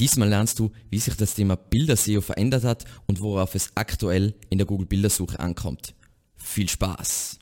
Diesmal 0.00 0.30
lernst 0.30 0.58
du, 0.58 0.70
wie 0.88 0.98
sich 0.98 1.14
das 1.14 1.34
Thema 1.34 1.56
Bilder-SEO 1.56 2.22
verändert 2.22 2.64
hat 2.64 2.86
und 3.06 3.20
worauf 3.20 3.54
es 3.54 3.72
aktuell 3.74 4.34
in 4.48 4.56
der 4.56 4.66
Google-Bildersuche 4.66 5.38
ankommt. 5.38 5.94
Viel 6.36 6.70
Spaß! 6.70 7.38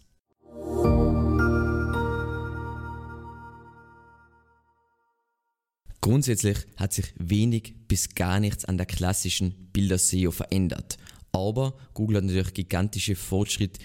Grundsätzlich 6.01 6.59
hat 6.77 6.93
sich 6.93 7.07
wenig 7.17 7.75
bis 7.87 8.17
gar 8.17 8.41
nichts 8.41 8.65
an 8.65 8.77
der 8.77 8.87
klassischen 8.87 9.69
Bilder-SEO 9.73 10.33
verändert. 10.33 10.97
Aber 11.31 11.77
Google 11.95 12.17
hat 12.17 12.25
natürlich 12.25 12.55
gigantische 12.55 13.15
Fortschritte 13.15 13.79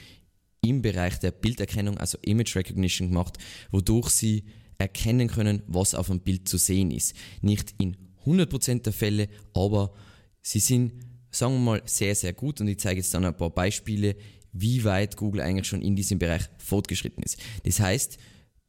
im 0.61 0.81
Bereich 0.81 1.19
der 1.19 1.29
Bilderkennung, 1.29 1.99
also 1.99 2.17
Image 2.23 2.55
Recognition 2.55 3.09
gemacht, 3.09 3.37
wodurch 3.69 4.09
sie 4.09 4.45
erkennen 4.79 5.27
können, 5.27 5.61
was 5.67 5.93
auf 5.93 6.07
dem 6.07 6.21
Bild 6.21 6.47
zu 6.47 6.57
sehen 6.57 6.89
ist. 6.89 7.13
Nicht 7.41 7.75
in 7.77 7.97
100% 8.25 8.83
der 8.83 8.93
Fälle, 8.93 9.29
aber 9.53 9.93
sie 10.41 10.59
sind, 10.59 10.93
sagen 11.31 11.53
wir 11.53 11.59
mal, 11.59 11.81
sehr, 11.85 12.15
sehr 12.15 12.33
gut 12.33 12.61
und 12.61 12.67
ich 12.67 12.79
zeige 12.79 12.99
jetzt 12.99 13.13
dann 13.13 13.25
ein 13.25 13.35
paar 13.35 13.49
Beispiele, 13.49 14.15
wie 14.51 14.83
weit 14.83 15.17
Google 15.17 15.41
eigentlich 15.41 15.67
schon 15.67 15.81
in 15.81 15.95
diesem 15.95 16.19
Bereich 16.19 16.43
fortgeschritten 16.57 17.23
ist. 17.23 17.37
Das 17.63 17.79
heißt, 17.79 18.17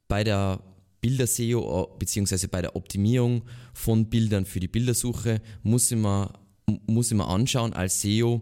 bei 0.08 0.24
der 0.24 0.62
Bilder-SEO 1.00 1.96
bzw. 1.98 2.46
bei 2.46 2.62
der 2.62 2.74
Optimierung 2.76 3.42
von 3.74 4.08
Bildern 4.08 4.46
für 4.46 4.60
die 4.60 4.68
Bildersuche 4.68 5.42
muss 5.62 5.90
ich 5.90 5.98
mir, 5.98 6.32
muss 6.86 7.10
ich 7.10 7.16
mir 7.16 7.28
anschauen 7.28 7.74
als 7.74 8.00
SEO, 8.00 8.40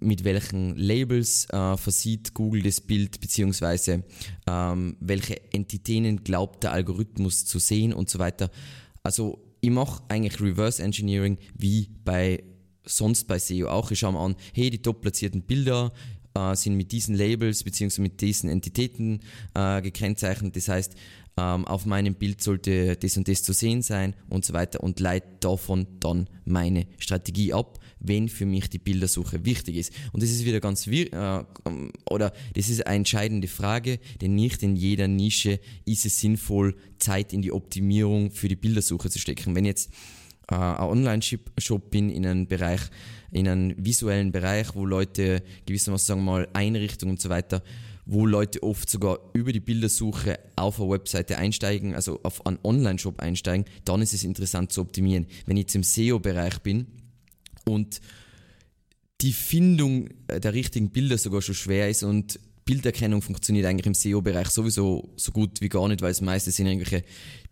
mit 0.00 0.24
welchen 0.24 0.76
Labels 0.76 1.46
äh, 1.50 1.76
versieht 1.76 2.34
Google 2.34 2.62
das 2.62 2.80
Bild, 2.80 3.20
beziehungsweise 3.20 4.02
ähm, 4.48 4.96
welche 4.98 5.52
Entitäten 5.52 6.24
glaubt 6.24 6.64
der 6.64 6.72
Algorithmus 6.72 7.44
zu 7.44 7.60
sehen 7.60 7.92
und 7.92 8.10
so 8.10 8.18
weiter. 8.18 8.50
Also 9.04 9.43
ich 9.64 9.70
mache 9.70 10.02
eigentlich 10.08 10.40
Reverse 10.42 10.82
Engineering 10.82 11.38
wie 11.56 11.88
bei 12.04 12.44
sonst 12.84 13.26
bei 13.26 13.38
SEO 13.38 13.68
auch. 13.68 13.90
Ich 13.90 14.00
schaue 14.00 14.12
mir 14.12 14.20
an, 14.20 14.36
hey, 14.52 14.68
die 14.68 14.82
top 14.82 15.00
platzierten 15.00 15.40
Bilder 15.40 15.90
äh, 16.34 16.54
sind 16.54 16.76
mit 16.76 16.92
diesen 16.92 17.14
Labels 17.14 17.64
bzw. 17.64 18.02
mit 18.02 18.20
diesen 18.20 18.50
Entitäten 18.50 19.20
äh, 19.54 19.80
gekennzeichnet. 19.80 20.54
Das 20.54 20.68
heißt, 20.68 20.94
ähm, 21.38 21.66
auf 21.66 21.86
meinem 21.86 22.14
Bild 22.14 22.42
sollte 22.42 22.94
das 22.96 23.16
und 23.16 23.26
das 23.26 23.42
zu 23.42 23.54
sehen 23.54 23.80
sein 23.80 24.14
und 24.28 24.44
so 24.44 24.52
weiter 24.52 24.82
und 24.82 25.00
leite 25.00 25.28
davon 25.40 25.86
dann 25.98 26.28
meine 26.44 26.86
Strategie 26.98 27.54
ab, 27.54 27.78
wenn 28.00 28.28
für 28.28 28.46
mich 28.46 28.68
die 28.68 28.78
Bildersuche 28.78 29.44
wichtig 29.44 29.76
ist. 29.76 29.92
Und 30.12 30.22
das 30.22 30.30
ist 30.30 30.44
wieder 30.44 30.60
ganz, 30.60 30.86
äh, 30.86 31.10
oder 32.10 32.32
das 32.54 32.68
ist 32.68 32.86
eine 32.86 32.96
entscheidende 32.96 33.48
Frage, 33.48 33.98
denn 34.20 34.34
nicht 34.34 34.62
in 34.62 34.76
jeder 34.76 35.08
Nische 35.08 35.60
ist 35.84 36.06
es 36.06 36.20
sinnvoll, 36.20 36.76
Zeit 36.98 37.32
in 37.32 37.42
die 37.42 37.52
Optimierung 37.52 38.30
für 38.30 38.48
die 38.48 38.56
Bildersuche 38.56 39.10
zu 39.10 39.18
stecken. 39.18 39.54
Wenn 39.54 39.64
jetzt 39.64 39.90
äh, 40.50 40.54
ein 40.54 40.78
Online-Shop 40.78 41.90
bin 41.90 42.10
in 42.10 42.26
einem 42.26 42.46
Bereich, 42.46 42.80
in 43.32 43.48
einem 43.48 43.74
visuellen 43.76 44.32
Bereich, 44.32 44.74
wo 44.74 44.86
Leute 44.86 45.42
gewissermaßen 45.66 46.06
sagen 46.06 46.24
wir 46.24 46.32
mal 46.32 46.48
Einrichtungen 46.52 47.14
und 47.14 47.20
so 47.20 47.28
weiter 47.28 47.62
wo 48.06 48.26
Leute 48.26 48.62
oft 48.62 48.88
sogar 48.88 49.18
über 49.32 49.52
die 49.52 49.60
Bildersuche 49.60 50.38
auf 50.56 50.80
eine 50.80 50.90
Webseite 50.90 51.38
einsteigen, 51.38 51.94
also 51.94 52.20
auf 52.22 52.44
einen 52.46 52.58
Online-Shop 52.62 53.20
einsteigen, 53.20 53.64
dann 53.84 54.02
ist 54.02 54.12
es 54.12 54.24
interessant 54.24 54.72
zu 54.72 54.80
optimieren. 54.80 55.26
Wenn 55.46 55.56
ich 55.56 55.62
jetzt 55.62 55.74
im 55.74 55.82
SEO-Bereich 55.82 56.58
bin 56.60 56.86
und 57.64 58.00
die 59.20 59.32
Findung 59.32 60.08
der 60.28 60.52
richtigen 60.52 60.90
Bilder 60.90 61.18
sogar 61.18 61.42
schon 61.42 61.54
schwer 61.54 61.88
ist 61.88 62.02
und 62.02 62.38
Bilderkennung 62.64 63.20
funktioniert 63.20 63.66
eigentlich 63.66 63.86
im 63.86 63.94
SEO-Bereich 63.94 64.48
sowieso 64.48 65.12
so 65.16 65.32
gut 65.32 65.60
wie 65.60 65.68
gar 65.68 65.86
nicht, 65.88 66.00
weil 66.02 66.10
es 66.10 66.20
meistens 66.20 66.56
sind 66.56 66.66
irgendwelche 66.66 67.04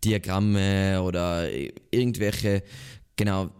Diagramme 0.03 1.01
oder 1.03 1.47
irgendwelche, 1.91 2.63
genau, 3.15 3.51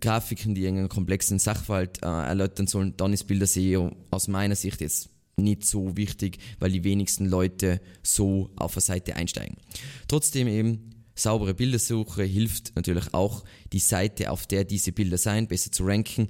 Grafiken, 0.00 0.54
die 0.54 0.62
irgendeinen 0.62 0.88
komplexen 0.88 1.38
Sachverhalt 1.38 2.02
äh, 2.02 2.06
erläutern 2.06 2.66
sollen, 2.66 2.94
dann 2.96 3.12
ist 3.12 3.24
Bilder-SEO 3.24 3.92
aus 4.10 4.28
meiner 4.28 4.56
Sicht 4.56 4.80
jetzt 4.80 5.10
nicht 5.36 5.64
so 5.64 5.96
wichtig, 5.96 6.38
weil 6.58 6.72
die 6.72 6.84
wenigsten 6.84 7.26
Leute 7.26 7.80
so 8.02 8.50
auf 8.56 8.74
der 8.74 8.82
Seite 8.82 9.16
einsteigen. 9.16 9.56
Trotzdem 10.06 10.48
eben 10.48 10.99
saubere 11.20 11.54
Bildersuche 11.54 12.22
hilft 12.24 12.74
natürlich 12.76 13.12
auch, 13.14 13.44
die 13.72 13.78
Seite, 13.78 14.30
auf 14.30 14.46
der 14.46 14.64
diese 14.64 14.92
Bilder 14.92 15.18
sein, 15.18 15.46
besser 15.46 15.70
zu 15.72 15.84
ranken. 15.84 16.28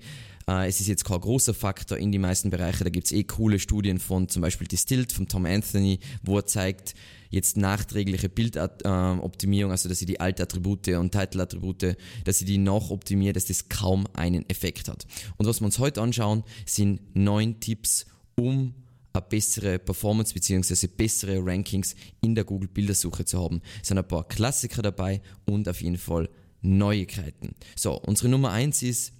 Äh, 0.48 0.68
es 0.68 0.80
ist 0.80 0.88
jetzt 0.88 1.04
kein 1.04 1.20
großer 1.20 1.54
Faktor 1.54 1.98
in 1.98 2.12
die 2.12 2.18
meisten 2.18 2.50
Bereiche. 2.50 2.84
Da 2.84 2.90
gibt 2.90 3.06
es 3.06 3.12
eh 3.12 3.24
coole 3.24 3.58
Studien 3.58 3.98
von 3.98 4.28
zum 4.28 4.42
Beispiel 4.42 4.66
Distilled 4.66 5.12
von 5.12 5.28
Tom 5.28 5.46
Anthony, 5.46 6.00
wo 6.22 6.38
er 6.38 6.46
zeigt, 6.46 6.94
jetzt 7.30 7.56
nachträgliche 7.56 8.28
Bildoptimierung, 8.28 9.70
also 9.70 9.88
dass 9.88 10.00
sie 10.00 10.06
die 10.06 10.18
Alt-Attribute 10.18 10.88
und 10.88 11.12
Title-Attribute, 11.12 11.96
dass 12.24 12.38
sie 12.38 12.44
die 12.44 12.58
noch 12.58 12.90
optimiert, 12.90 13.36
dass 13.36 13.44
das 13.44 13.68
kaum 13.68 14.06
einen 14.14 14.48
Effekt 14.50 14.88
hat. 14.88 15.06
Und 15.36 15.46
was 15.46 15.60
wir 15.60 15.66
uns 15.66 15.78
heute 15.78 16.02
anschauen, 16.02 16.42
sind 16.66 17.00
neun 17.14 17.60
Tipps, 17.60 18.06
um 18.34 18.74
eine 19.12 19.24
bessere 19.28 19.78
Performance 19.78 20.34
bzw. 20.34 20.86
bessere 20.86 21.44
Rankings 21.44 21.94
in 22.20 22.34
der 22.34 22.44
Google 22.44 22.68
Bildersuche 22.68 23.24
zu 23.24 23.42
haben. 23.42 23.60
Es 23.80 23.88
sind 23.88 23.98
ein 23.98 24.06
paar 24.06 24.26
Klassiker 24.28 24.82
dabei 24.82 25.20
und 25.46 25.68
auf 25.68 25.82
jeden 25.82 25.98
Fall 25.98 26.28
Neuigkeiten. 26.62 27.54
So, 27.74 27.94
unsere 27.94 28.28
Nummer 28.28 28.50
eins 28.50 28.82
ist 28.82 29.12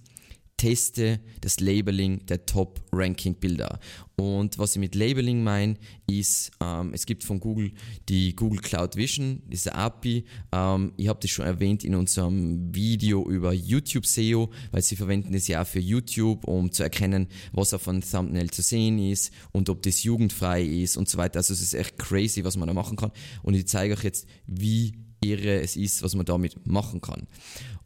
teste 0.61 1.19
das 1.41 1.59
Labeling 1.59 2.23
der 2.27 2.45
Top-Ranking-Bilder. 2.45 3.79
Und 4.15 4.59
was 4.59 4.75
ich 4.75 4.79
mit 4.79 4.93
Labeling 4.93 5.43
meine, 5.43 5.75
ist, 6.05 6.51
ähm, 6.61 6.91
es 6.93 7.07
gibt 7.07 7.23
von 7.23 7.39
Google 7.39 7.71
die 8.09 8.35
Google 8.35 8.61
Cloud 8.61 8.95
Vision, 8.95 9.41
diese 9.47 9.73
API. 9.73 10.23
Ähm, 10.51 10.93
ich 10.97 11.07
habe 11.07 11.19
das 11.19 11.31
schon 11.31 11.47
erwähnt 11.47 11.83
in 11.83 11.95
unserem 11.95 12.75
Video 12.75 13.27
über 13.27 13.53
YouTube 13.53 14.05
SEO, 14.05 14.51
weil 14.69 14.83
sie 14.83 14.95
verwenden 14.95 15.33
das 15.33 15.47
ja 15.47 15.63
auch 15.63 15.67
für 15.67 15.79
YouTube, 15.79 16.43
um 16.43 16.71
zu 16.71 16.83
erkennen, 16.83 17.25
was 17.53 17.73
auf 17.73 17.87
einem 17.87 18.01
Thumbnail 18.01 18.51
zu 18.51 18.61
sehen 18.61 18.99
ist 18.99 19.33
und 19.53 19.67
ob 19.67 19.81
das 19.81 20.03
jugendfrei 20.03 20.61
ist 20.61 20.95
und 20.95 21.09
so 21.09 21.17
weiter. 21.17 21.39
Also 21.39 21.55
es 21.55 21.61
ist 21.61 21.73
echt 21.73 21.97
crazy, 21.97 22.43
was 22.43 22.55
man 22.55 22.67
da 22.67 22.75
machen 22.75 22.97
kann. 22.97 23.11
Und 23.41 23.55
ich 23.55 23.67
zeige 23.67 23.95
euch 23.95 24.03
jetzt, 24.03 24.27
wie 24.45 24.93
irre 25.21 25.59
es 25.61 25.75
ist, 25.75 26.03
was 26.03 26.13
man 26.13 26.27
damit 26.27 26.67
machen 26.67 27.01
kann. 27.01 27.25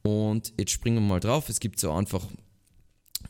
Und 0.02 0.54
jetzt 0.60 0.72
springen 0.72 0.98
wir 0.98 1.02
mal 1.02 1.20
drauf. 1.22 1.48
Es 1.48 1.62
gibt 1.62 1.80
so 1.80 1.92
einfach 1.94 2.28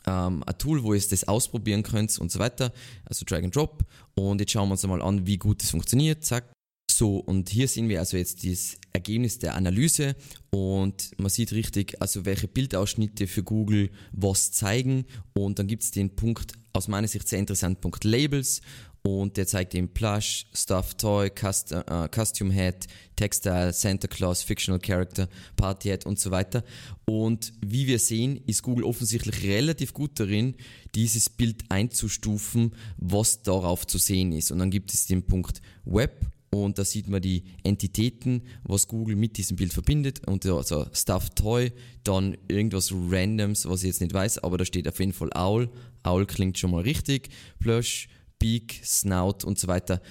ähm, 0.08 0.44
ein 0.46 0.58
Tool, 0.58 0.84
wo 0.84 0.94
ihr 0.94 1.02
das 1.02 1.28
ausprobieren 1.28 1.84
könnt 1.84 2.18
und 2.20 2.32
so 2.32 2.40
weiter. 2.40 2.72
Also 3.06 3.26
Drag 3.26 3.44
and 3.44 3.56
Drop. 3.56 3.84
Und 4.16 4.40
jetzt 4.40 4.52
schauen 4.52 4.70
wir 4.70 4.74
uns 4.74 4.84
einmal 4.84 5.02
an, 5.02 5.26
wie 5.26 5.38
gut 5.38 5.62
das 5.62 5.72
funktioniert. 5.72 6.24
Zack. 6.24 6.52
So, 6.98 7.18
und 7.18 7.50
hier 7.50 7.68
sehen 7.68 7.90
wir 7.90 8.00
also 8.00 8.16
jetzt 8.16 8.46
das 8.46 8.78
Ergebnis 8.94 9.38
der 9.38 9.56
Analyse 9.56 10.16
und 10.50 11.12
man 11.18 11.30
sieht 11.30 11.52
richtig, 11.52 12.02
also 12.02 12.24
welche 12.24 12.48
Bildausschnitte 12.48 13.28
für 13.28 13.44
Google 13.44 13.90
was 14.14 14.54
zeigen 14.54 15.06
und 15.34 15.60
dann 15.60 15.68
gibt 15.68 15.84
es 15.84 15.92
den 15.92 16.16
Punkt, 16.16 16.54
aus 16.72 16.88
meiner 16.88 17.10
Sicht 17.10 17.28
sehr 17.28 17.40
interessant, 17.40 17.82
Punkt 17.82 18.06
Labels 18.06 18.62
und 19.06 19.38
der 19.38 19.46
zeigt 19.46 19.76
eben 19.76 19.88
Plush, 19.88 20.48
Stuffed 20.52 20.98
Toy, 20.98 21.30
Cust 21.30 21.72
uh, 21.72 22.08
Costume 22.10 22.52
Head, 22.52 22.88
Textile, 23.16 23.72
Santa 23.72 24.08
Claus, 24.08 24.42
Fictional 24.42 24.80
Character, 24.80 25.30
Party 25.56 25.90
Head 25.90 26.08
und 26.08 26.20
so 26.20 26.32
weiter. 26.32 26.64
Und 27.06 27.54
wie 27.64 27.86
wir 27.86 28.00
sehen, 28.00 28.42
ist 28.48 28.64
Google 28.64 28.84
offensichtlich 28.84 29.44
relativ 29.44 29.94
gut 29.94 30.20
darin, 30.20 30.56
dieses 30.96 31.30
Bild 31.30 31.66
einzustufen, 31.70 32.74
was 32.98 33.44
darauf 33.44 33.86
zu 33.86 34.00
sehen 34.00 34.32
ist. 34.32 34.52
Und 34.52 34.58
dann 34.58 34.72
gibt 34.72 34.92
es 34.92 35.06
den 35.06 35.22
Punkt 35.22 35.62
Web 35.86 36.26
und 36.50 36.80
da 36.80 36.84
sieht 36.84 37.08
man 37.08 37.22
die 37.22 37.44
Entitäten, 37.62 38.42
was 38.64 38.88
Google 38.88 39.16
mit 39.16 39.38
diesem 39.38 39.56
Bild 39.56 39.72
verbindet. 39.72 40.28
Und 40.28 40.48
also 40.48 40.88
Stuffed 40.94 41.36
Toy, 41.36 41.72
dann 42.04 42.38
irgendwas 42.48 42.92
Randoms, 42.92 43.70
was 43.70 43.84
ich 43.84 43.88
jetzt 43.88 44.02
nicht 44.02 44.16
weiß, 44.16 44.40
aber 44.40 44.58
da 44.58 44.66
steht 44.66 44.88
auf 44.88 45.00
jeden 45.00 45.14
Fall 45.14 45.30
Owl. 45.36 45.70
Owl 46.04 46.26
klingt 46.26 46.58
schon 46.58 46.72
mal 46.72 46.82
richtig. 46.82 47.30
Plush, 47.60 48.08
Beak, 48.46 48.80
Snout 48.84 49.44
und 49.44 49.58
so 49.58 49.68
weiter. 49.68 50.04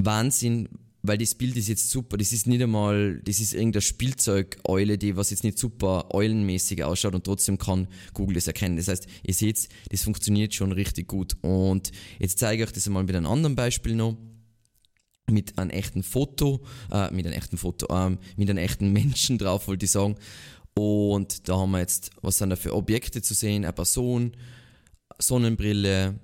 Wahnsinn, 0.00 0.68
weil 1.02 1.18
das 1.18 1.34
Bild 1.34 1.56
ist 1.56 1.66
jetzt 1.66 1.90
super. 1.90 2.16
Das 2.16 2.32
ist 2.32 2.46
nicht 2.46 2.62
einmal, 2.62 3.20
das 3.24 3.40
ist 3.40 3.52
irgendeine 3.52 3.82
Spielzeugeule, 3.82 4.96
die 4.96 5.16
was 5.16 5.30
jetzt 5.30 5.42
nicht 5.42 5.58
super 5.58 6.14
eulenmäßig 6.14 6.84
ausschaut 6.84 7.16
und 7.16 7.24
trotzdem 7.24 7.58
kann 7.58 7.88
Google 8.14 8.36
das 8.36 8.46
erkennen. 8.46 8.76
Das 8.76 8.86
heißt, 8.86 9.08
ihr 9.24 9.34
seht, 9.34 9.68
das 9.90 10.04
funktioniert 10.04 10.54
schon 10.54 10.70
richtig 10.70 11.08
gut. 11.08 11.36
Und 11.40 11.90
jetzt 12.20 12.38
zeige 12.38 12.62
ich 12.62 12.68
euch 12.68 12.72
das 12.72 12.86
einmal 12.86 13.02
mit 13.02 13.16
einem 13.16 13.26
anderen 13.26 13.56
Beispiel 13.56 13.96
noch. 13.96 14.16
Mit 15.28 15.58
einem 15.58 15.70
echten 15.70 16.04
Foto, 16.04 16.64
äh, 16.92 17.12
mit 17.12 17.26
einem 17.26 17.34
echten 17.34 17.58
Foto, 17.58 17.86
äh, 17.92 18.16
mit 18.36 18.48
einem 18.48 18.58
echten 18.58 18.92
Menschen 18.92 19.36
drauf, 19.36 19.66
wollte 19.66 19.84
ich 19.84 19.90
sagen. 19.90 20.14
Und 20.74 21.48
da 21.48 21.56
haben 21.56 21.72
wir 21.72 21.80
jetzt, 21.80 22.10
was 22.22 22.38
sind 22.38 22.50
da 22.50 22.56
für 22.56 22.72
Objekte 22.72 23.20
zu 23.20 23.34
sehen? 23.34 23.64
Eine 23.64 23.72
Person, 23.72 24.36
Sonnenbrille, 25.18 26.20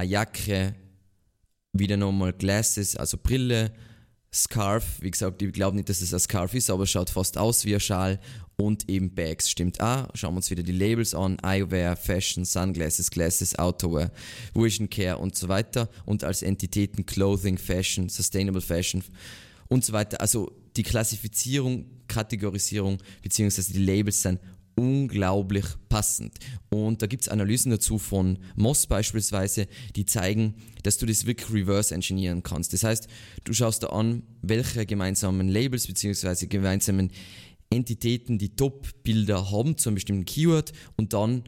eine 0.00 0.10
Jacke, 0.10 0.74
wieder 1.72 1.96
nochmal 1.96 2.32
Glasses, 2.32 2.96
also 2.96 3.16
Brille, 3.16 3.72
Scarf, 4.32 5.00
wie 5.00 5.10
gesagt, 5.10 5.42
ich 5.42 5.52
glaube 5.52 5.76
nicht, 5.76 5.88
dass 5.88 6.00
es 6.00 6.14
ein 6.14 6.20
Scarf 6.20 6.54
ist, 6.54 6.70
aber 6.70 6.84
es 6.84 6.90
schaut 6.90 7.10
fast 7.10 7.36
aus 7.36 7.64
wie 7.64 7.74
ein 7.74 7.80
Schal 7.80 8.20
und 8.56 8.88
eben 8.88 9.14
Bags, 9.14 9.50
stimmt 9.50 9.80
auch. 9.80 10.08
Schauen 10.14 10.34
wir 10.34 10.36
uns 10.36 10.50
wieder 10.50 10.62
die 10.62 10.72
Labels 10.72 11.14
an, 11.14 11.38
Eyewear, 11.42 11.96
Fashion, 11.96 12.44
Sunglasses, 12.44 13.10
Glasses, 13.10 13.58
Outdoor, 13.58 14.10
Vision 14.54 14.88
Care 14.88 15.18
und 15.18 15.34
so 15.34 15.48
weiter 15.48 15.88
und 16.06 16.22
als 16.22 16.42
Entitäten 16.42 17.06
Clothing, 17.06 17.58
Fashion, 17.58 18.08
Sustainable 18.08 18.60
Fashion 18.60 19.02
und 19.68 19.84
so 19.84 19.92
weiter. 19.92 20.20
Also 20.20 20.52
die 20.76 20.82
Klassifizierung, 20.82 21.86
Kategorisierung 22.06 22.98
beziehungsweise 23.22 23.72
die 23.72 23.84
Labels 23.84 24.22
sind 24.22 24.40
unglaublich 24.76 25.66
passend. 25.88 26.32
Und 26.70 27.02
da 27.02 27.06
gibt 27.06 27.22
es 27.22 27.28
Analysen 27.28 27.70
dazu 27.70 27.98
von 27.98 28.38
Moss 28.56 28.86
beispielsweise, 28.86 29.66
die 29.96 30.06
zeigen, 30.06 30.54
dass 30.82 30.98
du 30.98 31.06
das 31.06 31.26
wirklich 31.26 31.52
reverse 31.52 31.94
engineeren 31.94 32.42
kannst. 32.42 32.72
Das 32.72 32.84
heißt, 32.84 33.08
du 33.44 33.52
schaust 33.52 33.82
da 33.82 33.88
an, 33.88 34.22
welche 34.42 34.86
gemeinsamen 34.86 35.48
Labels 35.48 35.86
bzw. 35.86 36.46
gemeinsamen 36.46 37.10
Entitäten 37.70 38.38
die 38.38 38.56
Top-Bilder 38.56 39.52
haben 39.52 39.76
zu 39.76 39.88
einem 39.88 39.94
bestimmten 39.94 40.24
Keyword 40.24 40.72
und 40.96 41.12
dann 41.12 41.44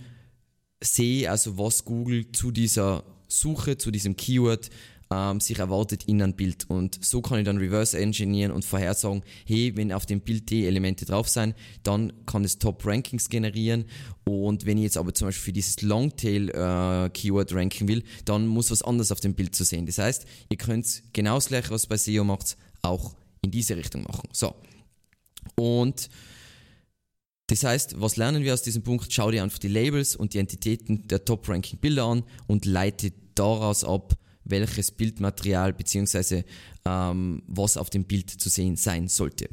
sehe 0.82 1.30
also, 1.30 1.58
was 1.58 1.84
Google 1.84 2.30
zu 2.32 2.50
dieser 2.50 3.04
Suche, 3.28 3.78
zu 3.78 3.90
diesem 3.90 4.16
Keyword 4.16 4.70
ähm, 5.12 5.40
sich 5.40 5.58
erwartet 5.58 6.04
in 6.04 6.22
ein 6.22 6.34
Bild. 6.34 6.68
Und 6.68 7.04
so 7.04 7.20
kann 7.20 7.38
ich 7.38 7.44
dann 7.44 7.58
reverse 7.58 7.98
engineeren 7.98 8.52
und 8.52 8.64
vorhersagen, 8.64 9.22
hey, 9.44 9.76
wenn 9.76 9.92
auf 9.92 10.06
dem 10.06 10.20
Bild 10.20 10.48
die 10.50 10.66
Elemente 10.66 11.04
drauf 11.04 11.28
sein, 11.28 11.54
dann 11.82 12.12
kann 12.26 12.44
es 12.44 12.58
Top 12.58 12.86
Rankings 12.86 13.28
generieren. 13.28 13.84
Und 14.24 14.64
wenn 14.64 14.78
ich 14.78 14.84
jetzt 14.84 14.96
aber 14.96 15.12
zum 15.12 15.28
Beispiel 15.28 15.44
für 15.44 15.52
dieses 15.52 15.82
Longtail 15.82 16.48
äh, 16.50 17.10
Keyword 17.10 17.54
ranken 17.54 17.88
will, 17.88 18.02
dann 18.24 18.46
muss 18.46 18.70
was 18.70 18.82
anderes 18.82 19.12
auf 19.12 19.20
dem 19.20 19.34
Bild 19.34 19.54
zu 19.54 19.64
sehen. 19.64 19.86
Das 19.86 19.98
heißt, 19.98 20.24
ihr 20.48 20.56
könnt 20.56 21.02
genau 21.12 21.34
das 21.34 21.48
gleiche, 21.48 21.70
was 21.70 21.86
bei 21.86 21.96
SEO 21.96 22.24
macht, 22.24 22.56
auch 22.80 23.14
in 23.42 23.50
diese 23.50 23.76
Richtung 23.76 24.04
machen. 24.04 24.28
So. 24.32 24.54
Und 25.56 26.08
das 27.48 27.64
heißt, 27.64 28.00
was 28.00 28.16
lernen 28.16 28.44
wir 28.44 28.54
aus 28.54 28.62
diesem 28.62 28.82
Punkt? 28.82 29.12
Schau 29.12 29.30
dir 29.30 29.42
einfach 29.42 29.58
die 29.58 29.68
Labels 29.68 30.16
und 30.16 30.32
die 30.32 30.38
Entitäten 30.38 31.06
der 31.08 31.24
Top-Ranking-Bilder 31.24 32.04
an 32.04 32.22
und 32.46 32.64
leite 32.64 33.12
daraus 33.34 33.84
ab, 33.84 34.16
welches 34.44 34.90
Bildmaterial 34.90 35.72
bzw. 35.72 36.44
Ähm, 36.84 37.42
was 37.46 37.76
auf 37.76 37.90
dem 37.90 38.04
Bild 38.04 38.30
zu 38.30 38.48
sehen 38.48 38.76
sein 38.76 39.08
sollte. 39.08 39.48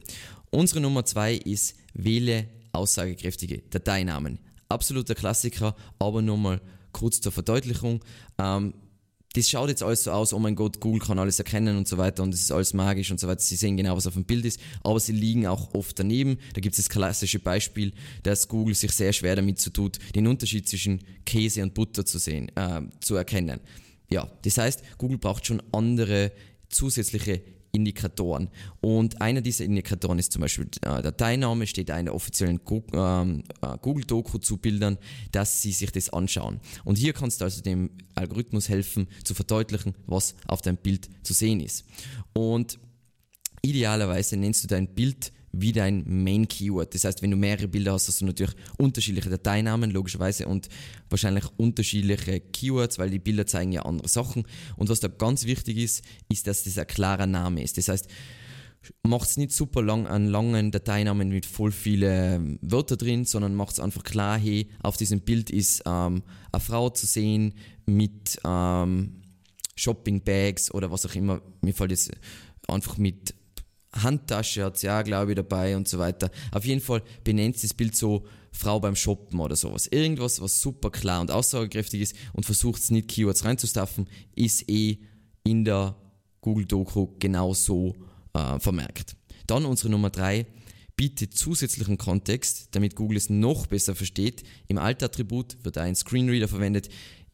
Unsere 0.52 0.82
Nummer 0.82 1.06
zwei 1.06 1.36
ist 1.36 1.76
wähle 1.94 2.48
aussagekräftige 2.72 3.64
Dateinamen. 3.70 4.40
Absoluter 4.68 5.16
Klassiker, 5.16 5.76
aber 5.98 6.22
nochmal 6.22 6.62
kurz 6.92 7.22
zur 7.22 7.32
Verdeutlichung. 7.32 8.04
Ähm, 8.38 8.74
das 9.34 9.48
schaut 9.48 9.70
jetzt 9.70 9.84
alles 9.84 10.04
so 10.04 10.12
aus, 10.12 10.34
oh 10.34 10.40
mein 10.40 10.56
Gott, 10.56 10.80
Google 10.80 11.02
kann 11.02 11.20
alles 11.20 11.38
erkennen 11.38 11.78
und 11.78 11.88
so 11.88 12.00
weiter 12.00 12.24
und 12.24 12.34
es 12.34 12.42
ist 12.42 12.52
alles 12.52 12.74
magisch 12.74 13.12
und 13.12 13.20
so 13.20 13.28
weiter. 13.28 13.42
Sie 13.42 13.56
sehen 13.56 13.78
genau, 13.78 13.96
was 13.96 14.08
auf 14.08 14.16
dem 14.16 14.26
Bild 14.26 14.44
ist, 14.44 14.60
aber 14.84 15.00
sie 15.00 15.12
liegen 15.12 15.46
auch 15.46 15.74
oft 15.76 16.00
daneben. 16.00 16.38
Da 16.54 16.62
gibt 16.62 16.78
es 16.78 16.86
das 16.86 16.90
klassische 16.90 17.38
Beispiel, 17.38 17.94
dass 18.24 18.48
Google 18.48 18.74
sich 18.74 18.92
sehr 18.92 19.14
schwer 19.14 19.36
damit 19.36 19.60
zu 19.60 19.70
tut, 19.70 20.00
den 20.16 20.26
Unterschied 20.26 20.68
zwischen 20.68 21.02
Käse 21.26 21.62
und 21.62 21.76
Butter 21.76 22.06
zu 22.06 22.18
sehen, 22.18 22.52
äh, 22.56 22.82
zu 23.02 23.16
erkennen. 23.16 23.60
Ja, 24.12 24.30
das 24.44 24.58
heißt, 24.58 24.98
Google 24.98 25.18
braucht 25.18 25.46
schon 25.46 25.62
andere 25.72 26.32
zusätzliche 26.70 27.42
Indikatoren. 27.72 28.50
Und 28.82 29.22
einer 29.22 29.42
dieser 29.42 29.66
Indikatoren 29.66 30.18
ist 30.18 30.32
zum 30.32 30.42
Beispiel 30.42 30.66
äh, 30.82 31.02
Dateiname, 31.02 31.68
steht 31.68 31.90
in 31.90 32.06
der 32.06 32.16
offiziellen 32.16 32.60
ähm, 32.94 33.44
äh, 33.62 33.78
Google-Doku 33.80 34.40
zu 34.40 34.58
Bildern, 34.58 34.98
dass 35.32 35.62
sie 35.62 35.72
sich 35.72 35.92
das 35.92 36.10
anschauen. 36.10 36.60
Und 36.84 36.98
hier 36.98 37.14
kannst 37.14 37.42
du 37.42 37.46
also 37.46 37.62
dem 37.62 37.92
Algorithmus 38.16 38.70
helfen, 38.70 39.08
zu 39.24 39.34
verdeutlichen, 39.36 39.94
was 40.08 40.36
auf 40.48 40.62
deinem 40.62 40.78
Bild 40.78 41.10
zu 41.24 41.34
sehen 41.34 41.60
ist. 41.60 41.86
Und 42.34 42.80
idealerweise 43.62 44.38
nennst 44.38 44.64
du 44.64 44.68
dein 44.68 44.88
Bild 44.88 45.32
wie 45.52 45.72
dein 45.72 46.04
Main 46.06 46.48
Keyword. 46.48 46.94
Das 46.94 47.04
heißt, 47.04 47.22
wenn 47.22 47.32
du 47.32 47.38
mehrere 47.38 47.68
Bilder 47.68 47.94
hast, 47.94 48.08
hast 48.08 48.22
du 48.22 48.26
natürlich 48.26 48.54
unterschiedliche 48.78 49.30
Dateinamen, 49.30 49.92
logischerweise, 49.92 50.48
und 50.48 50.70
wahrscheinlich 51.10 51.46
unterschiedliche 51.58 52.40
Keywords, 52.40 53.00
weil 53.00 53.10
die 53.10 53.20
Bilder 53.20 53.46
zeigen 53.46 53.72
ja 53.72 53.84
andere 53.84 54.08
Sachen. 54.08 54.44
Und 54.78 54.90
was 54.90 55.00
da 55.00 55.08
ganz 55.08 55.46
wichtig 55.46 55.78
ist, 55.78 56.04
ist, 56.30 56.48
dass 56.48 56.64
das 56.64 56.78
ein 56.78 56.88
klarer 56.88 57.26
Name 57.26 57.64
ist. 57.64 57.78
Das 57.78 57.88
heißt, 57.88 58.08
macht 59.04 59.30
es 59.30 59.38
nicht 59.38 59.52
super 59.52 59.82
lang 59.82 60.08
einen 60.08 60.28
langen 60.28 60.72
Dateinamen 60.72 61.30
mit 61.30 61.46
voll 61.46 61.72
vielen 61.72 62.60
Wörtern 62.62 62.98
drin, 62.98 63.26
sondern 63.26 63.56
macht 63.56 63.74
es 63.74 63.80
einfach 63.80 64.04
klar, 64.04 64.38
hey, 64.38 64.70
auf 64.82 64.98
diesem 64.98 65.22
Bild 65.22 65.50
ist 65.50 65.84
ähm, 65.86 66.24
eine 66.52 66.60
Frau 66.60 66.90
zu 66.90 67.06
sehen 67.06 67.54
mit 67.86 68.40
ähm, 68.46 69.22
Shopping 69.76 70.22
Bags 70.22 70.72
oder 70.72 70.92
was 70.92 71.06
auch 71.06 71.16
immer. 71.16 71.42
Mir 71.62 71.74
fällt 71.74 71.92
jetzt 71.92 72.12
einfach 72.68 72.98
mit 72.98 73.34
Handtasche 73.92 74.64
hat 74.64 74.78
sie 74.78 74.90
auch, 74.90 75.04
glaube 75.04 75.32
ich, 75.32 75.36
dabei 75.36 75.76
und 75.76 75.88
so 75.88 75.98
weiter. 75.98 76.30
Auf 76.52 76.66
jeden 76.66 76.82
Fall 76.82 77.02
benennt 77.24 77.62
das 77.64 77.74
Bild 77.74 77.96
so 77.96 78.26
Frau 78.52 78.80
beim 78.80 78.96
Shoppen 78.96 79.40
oder 79.40 79.56
sowas. 79.56 79.88
Irgendwas, 79.88 80.42
was 80.42 80.62
super 80.62 80.92
klar 80.92 81.22
und 81.22 81.32
aussagekräftig 81.32 82.02
ist 82.02 82.16
und 82.34 82.46
versucht 82.46 82.82
es 82.82 82.92
nicht 82.92 83.08
Keywords 83.08 83.46
reinzustaffen, 83.46 84.08
ist 84.36 84.70
eh 84.70 85.00
in 85.44 85.66
der 85.66 85.96
Google-Doku 86.42 87.16
genauso 87.20 87.96
äh, 88.34 88.60
vermerkt. 88.60 89.16
Dann 89.48 89.66
unsere 89.66 89.90
Nummer 89.90 90.10
drei 90.10 90.46
bietet 90.96 91.34
zusätzlichen 91.34 91.98
Kontext, 91.98 92.70
damit 92.72 92.96
Google 92.96 93.18
es 93.18 93.30
noch 93.30 93.68
besser 93.68 93.96
versteht. 93.96 94.44
Im 94.68 94.78
Alt-Attribut 94.78 95.58
wird 95.64 95.78
ein 95.78 95.96
Screenreader 95.96 96.48
verwendet, 96.48 96.90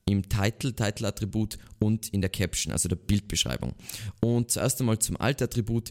im 0.07 0.29
Title, 0.29 0.75
Title-Attribut 0.75 1.57
und 1.79 2.09
in 2.09 2.21
der 2.21 2.29
Caption, 2.29 2.71
also 2.71 2.87
der 2.87 2.95
Bildbeschreibung. 2.95 3.73
Und 4.21 4.51
zuerst 4.51 4.79
einmal 4.79 4.99
zum 4.99 5.17
Alt-Attribut 5.17 5.89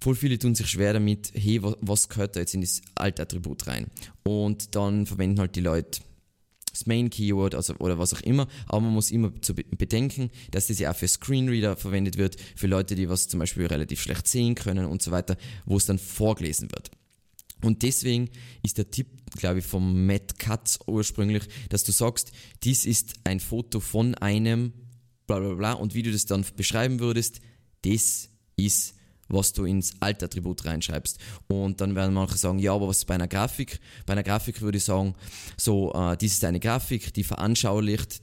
voll 0.00 0.14
viele 0.14 0.38
tun 0.38 0.54
sich 0.54 0.68
schwer 0.68 0.92
damit, 0.92 1.32
hey, 1.34 1.60
was 1.62 2.08
gehört 2.08 2.36
da 2.36 2.40
jetzt 2.40 2.54
in 2.54 2.60
das 2.60 2.82
Alt-Attribut 2.94 3.66
rein? 3.66 3.86
Und 4.24 4.74
dann 4.74 5.06
verwenden 5.06 5.40
halt 5.40 5.56
die 5.56 5.60
Leute 5.60 6.00
das 6.76 6.86
Main 6.86 7.08
Keyword 7.08 7.54
also, 7.54 7.74
oder 7.78 7.98
was 7.98 8.12
auch 8.12 8.20
immer, 8.20 8.46
aber 8.66 8.82
man 8.82 8.92
muss 8.92 9.10
immer 9.10 9.32
zu 9.40 9.54
bedenken, 9.54 10.30
dass 10.50 10.66
das 10.66 10.78
ja 10.78 10.90
auch 10.90 10.96
für 10.96 11.08
Screenreader 11.08 11.76
verwendet 11.76 12.18
wird, 12.18 12.36
für 12.54 12.66
Leute, 12.66 12.94
die 12.94 13.08
was 13.08 13.28
zum 13.28 13.40
Beispiel 13.40 13.66
relativ 13.66 14.02
schlecht 14.02 14.28
sehen 14.28 14.54
können 14.54 14.84
und 14.86 15.00
so 15.00 15.10
weiter, 15.10 15.36
wo 15.64 15.78
es 15.78 15.86
dann 15.86 15.98
vorgelesen 15.98 16.70
wird. 16.70 16.90
Und 17.62 17.82
deswegen 17.82 18.28
ist 18.62 18.76
der 18.76 18.90
Tipp, 18.90 19.08
glaube 19.36 19.60
ich, 19.60 19.64
vom 19.64 20.06
Matt 20.06 20.38
Katz 20.38 20.78
ursprünglich, 20.86 21.44
dass 21.70 21.84
du 21.84 21.92
sagst, 21.92 22.32
dies 22.62 22.84
ist 22.84 23.14
ein 23.24 23.40
Foto 23.40 23.80
von 23.80 24.14
einem 24.16 24.74
bla 25.26 25.38
bla 25.38 25.54
bla 25.54 25.72
und 25.72 25.94
wie 25.94 26.02
du 26.02 26.12
das 26.12 26.26
dann 26.26 26.44
beschreiben 26.56 27.00
würdest, 27.00 27.40
das 27.82 28.28
ist 28.56 28.94
was 29.28 29.52
du 29.52 29.64
ins 29.64 29.94
Alt-Attribut 30.00 30.64
reinschreibst. 30.64 31.18
Und 31.48 31.80
dann 31.80 31.94
werden 31.94 32.14
manche 32.14 32.36
sagen, 32.36 32.58
ja, 32.58 32.74
aber 32.74 32.88
was 32.88 32.98
ist 32.98 33.04
bei 33.06 33.14
einer 33.14 33.28
Grafik? 33.28 33.80
Bei 34.06 34.12
einer 34.12 34.22
Grafik 34.22 34.60
würde 34.62 34.78
ich 34.78 34.84
sagen, 34.84 35.14
so, 35.56 35.92
äh, 35.94 36.16
dies 36.16 36.34
ist 36.34 36.44
eine 36.44 36.60
Grafik, 36.60 37.12
die 37.14 37.24
veranschaulicht 37.24 38.22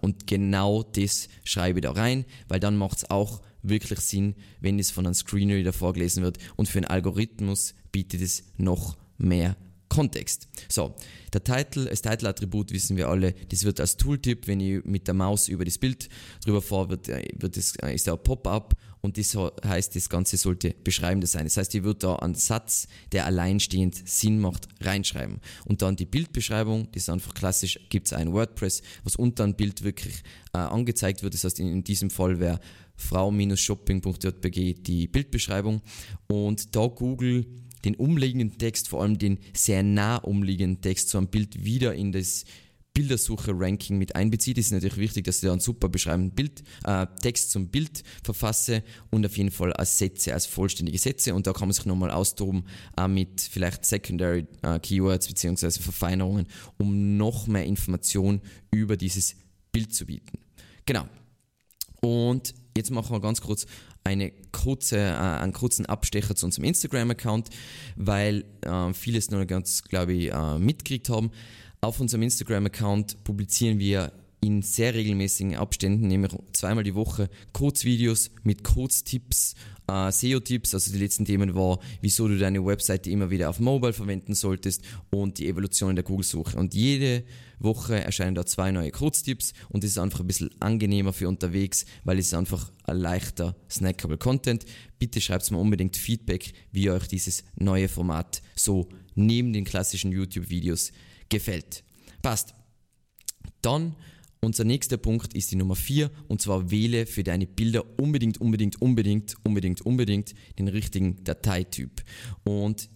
und 0.00 0.26
genau 0.26 0.82
das 0.82 1.28
schreibe 1.44 1.78
ich 1.78 1.84
da 1.84 1.92
rein, 1.92 2.24
weil 2.48 2.58
dann 2.58 2.76
macht 2.76 2.98
es 2.98 3.10
auch 3.10 3.40
wirklich 3.62 4.00
Sinn, 4.00 4.34
wenn 4.60 4.78
es 4.78 4.90
von 4.90 5.06
einem 5.06 5.14
Screenreader 5.14 5.72
vorgelesen 5.72 6.22
wird 6.24 6.38
und 6.56 6.68
für 6.68 6.78
einen 6.78 6.86
Algorithmus 6.86 7.74
bietet 7.92 8.20
es 8.20 8.44
noch 8.56 8.96
mehr 9.18 9.56
Kontext. 9.88 10.48
So, 10.68 10.94
der 11.32 11.44
Titel, 11.44 11.86
das 11.86 12.02
Title-Attribut 12.02 12.72
wissen 12.72 12.96
wir 12.96 13.08
alle, 13.08 13.34
das 13.48 13.64
wird 13.64 13.80
als 13.80 13.96
Tooltip, 13.96 14.46
wenn 14.46 14.60
ich 14.60 14.84
mit 14.84 15.06
der 15.06 15.14
Maus 15.14 15.48
über 15.48 15.64
das 15.64 15.78
Bild 15.78 16.08
drüber 16.44 16.62
fahre, 16.62 16.90
wird, 16.90 17.08
äh, 17.08 17.28
wird 17.34 17.56
das, 17.56 17.76
äh, 17.76 17.94
ist 17.94 18.06
da 18.06 18.14
ein 18.14 18.22
Pop-up 18.22 18.74
und 19.00 19.18
das 19.18 19.36
heißt, 19.64 19.94
das 19.94 20.08
Ganze 20.08 20.36
sollte 20.36 20.74
beschreibend 20.82 21.28
sein. 21.28 21.44
Das 21.44 21.56
heißt, 21.56 21.74
ich 21.74 21.84
würde 21.84 22.00
da 22.00 22.16
einen 22.16 22.34
Satz, 22.34 22.88
der 23.12 23.26
alleinstehend 23.26 24.08
Sinn 24.08 24.40
macht, 24.40 24.66
reinschreiben. 24.80 25.40
Und 25.64 25.82
dann 25.82 25.94
die 25.94 26.06
Bildbeschreibung, 26.06 26.88
das 26.92 27.04
ist 27.04 27.10
einfach 27.10 27.34
klassisch, 27.34 27.78
gibt 27.88 28.06
es 28.06 28.12
ein 28.12 28.32
WordPress, 28.32 28.82
was 29.04 29.14
unter 29.14 29.44
ein 29.44 29.54
Bild 29.54 29.84
wirklich 29.84 30.22
äh, 30.52 30.58
angezeigt 30.58 31.22
wird. 31.22 31.34
Das 31.34 31.44
heißt, 31.44 31.60
in, 31.60 31.68
in 31.68 31.84
diesem 31.84 32.10
Fall 32.10 32.40
wäre 32.40 32.58
frau-shopping.jpg 32.96 34.82
die 34.82 35.06
Bildbeschreibung 35.06 35.82
und 36.26 36.74
da 36.74 36.86
Google 36.86 37.46
den 37.86 37.94
umliegenden 37.94 38.58
Text, 38.58 38.88
vor 38.88 39.02
allem 39.02 39.18
den 39.18 39.38
sehr 39.54 39.82
nah 39.82 40.16
umliegenden 40.16 40.82
Text 40.82 41.08
zu 41.08 41.18
einem 41.18 41.28
Bild 41.28 41.64
wieder 41.64 41.94
in 41.94 42.12
das 42.12 42.44
Bildersuche-Ranking 42.96 43.98
mit 43.98 44.16
einbezieht, 44.16 44.56
ist 44.56 44.72
natürlich 44.72 44.96
wichtig, 44.96 45.24
dass 45.24 45.36
ich 45.36 45.42
da 45.42 45.52
einen 45.52 45.60
super 45.60 45.90
beschreibenden 45.90 46.34
Bild, 46.34 46.62
äh, 46.84 47.06
Text 47.20 47.50
zum 47.50 47.68
Bild 47.68 48.02
verfasse 48.24 48.82
und 49.10 49.26
auf 49.26 49.36
jeden 49.36 49.50
Fall 49.50 49.74
als 49.74 49.98
Sätze, 49.98 50.32
als 50.32 50.46
vollständige 50.46 50.98
Sätze. 50.98 51.34
Und 51.34 51.46
da 51.46 51.52
kann 51.52 51.68
man 51.68 51.74
sich 51.74 51.84
nochmal 51.84 52.10
austoben 52.10 52.64
äh, 52.96 53.06
mit 53.06 53.42
vielleicht 53.42 53.84
Secondary 53.84 54.46
äh, 54.62 54.78
Keywords 54.78 55.28
bzw. 55.28 55.70
Verfeinerungen, 55.72 56.46
um 56.78 57.18
noch 57.18 57.46
mehr 57.46 57.66
Informationen 57.66 58.40
über 58.70 58.96
dieses 58.96 59.36
Bild 59.72 59.94
zu 59.94 60.06
bieten. 60.06 60.38
Genau. 60.86 61.06
Und 62.00 62.54
jetzt 62.76 62.90
machen 62.90 63.14
wir 63.14 63.20
ganz 63.20 63.42
kurz 63.42 63.66
eine 64.06 64.30
kurze, 64.52 64.98
äh, 64.98 65.16
einen 65.16 65.52
kurzen 65.52 65.86
Abstecher 65.86 66.34
zu 66.36 66.46
unserem 66.46 66.64
Instagram-Account, 66.64 67.50
weil 67.96 68.44
äh, 68.62 68.92
viele 68.92 69.18
es 69.18 69.30
noch 69.30 69.44
ganz, 69.46 69.82
glaube 69.82 70.12
ich, 70.12 70.32
äh, 70.32 70.58
mitgekriegt 70.58 71.08
haben. 71.08 71.30
Auf 71.80 72.00
unserem 72.00 72.22
Instagram-Account 72.22 73.24
publizieren 73.24 73.78
wir 73.78 74.12
in 74.40 74.62
sehr 74.62 74.94
regelmäßigen 74.94 75.56
Abständen, 75.56 76.06
nämlich 76.06 76.32
zweimal 76.52 76.84
die 76.84 76.94
Woche, 76.94 77.28
Kurzvideos 77.52 78.30
mit 78.44 78.62
Kurztipps 78.62 79.54
äh, 79.88 80.10
SEO-Tipps, 80.10 80.74
also 80.74 80.92
die 80.92 80.98
letzten 80.98 81.24
Themen 81.24 81.54
war, 81.54 81.78
wieso 82.00 82.28
du 82.28 82.38
deine 82.38 82.64
Webseite 82.64 83.10
immer 83.10 83.30
wieder 83.30 83.50
auf 83.50 83.60
Mobile 83.60 83.92
verwenden 83.92 84.34
solltest 84.34 84.82
und 85.10 85.38
die 85.38 85.48
Evolution 85.48 85.90
in 85.90 85.96
der 85.96 86.04
Google-Suche. 86.04 86.58
Und 86.58 86.74
jede 86.74 87.24
Woche 87.58 88.02
erscheinen 88.02 88.34
da 88.34 88.44
zwei 88.44 88.70
neue 88.70 88.90
Kurztipps 88.90 89.52
und 89.68 89.84
es 89.84 89.92
ist 89.92 89.98
einfach 89.98 90.20
ein 90.20 90.26
bisschen 90.26 90.50
angenehmer 90.60 91.12
für 91.12 91.28
unterwegs, 91.28 91.86
weil 92.04 92.18
es 92.18 92.34
einfach 92.34 92.70
ein 92.84 92.98
leichter 92.98 93.56
snackable 93.70 94.18
Content. 94.18 94.64
Bitte 94.98 95.20
schreibt 95.20 95.50
mir 95.50 95.58
unbedingt 95.58 95.96
Feedback, 95.96 96.52
wie 96.72 96.90
euch 96.90 97.08
dieses 97.08 97.44
neue 97.56 97.88
Format 97.88 98.42
so 98.54 98.88
neben 99.14 99.52
den 99.52 99.64
klassischen 99.64 100.12
YouTube-Videos 100.12 100.92
gefällt. 101.28 101.82
Passt. 102.22 102.54
Dann 103.62 103.94
unser 104.40 104.64
nächster 104.64 104.96
Punkt 104.96 105.34
ist 105.34 105.50
die 105.50 105.56
Nummer 105.56 105.76
4 105.76 106.10
und 106.28 106.40
zwar 106.40 106.70
wähle 106.70 107.06
für 107.06 107.24
deine 107.24 107.46
Bilder 107.46 107.84
unbedingt, 107.98 108.40
unbedingt, 108.40 108.80
unbedingt, 108.80 109.34
unbedingt, 109.44 109.80
unbedingt 109.82 110.34
den 110.58 110.68
richtigen 110.68 111.24
Dateityp. 111.24 112.02
Und 112.44 112.88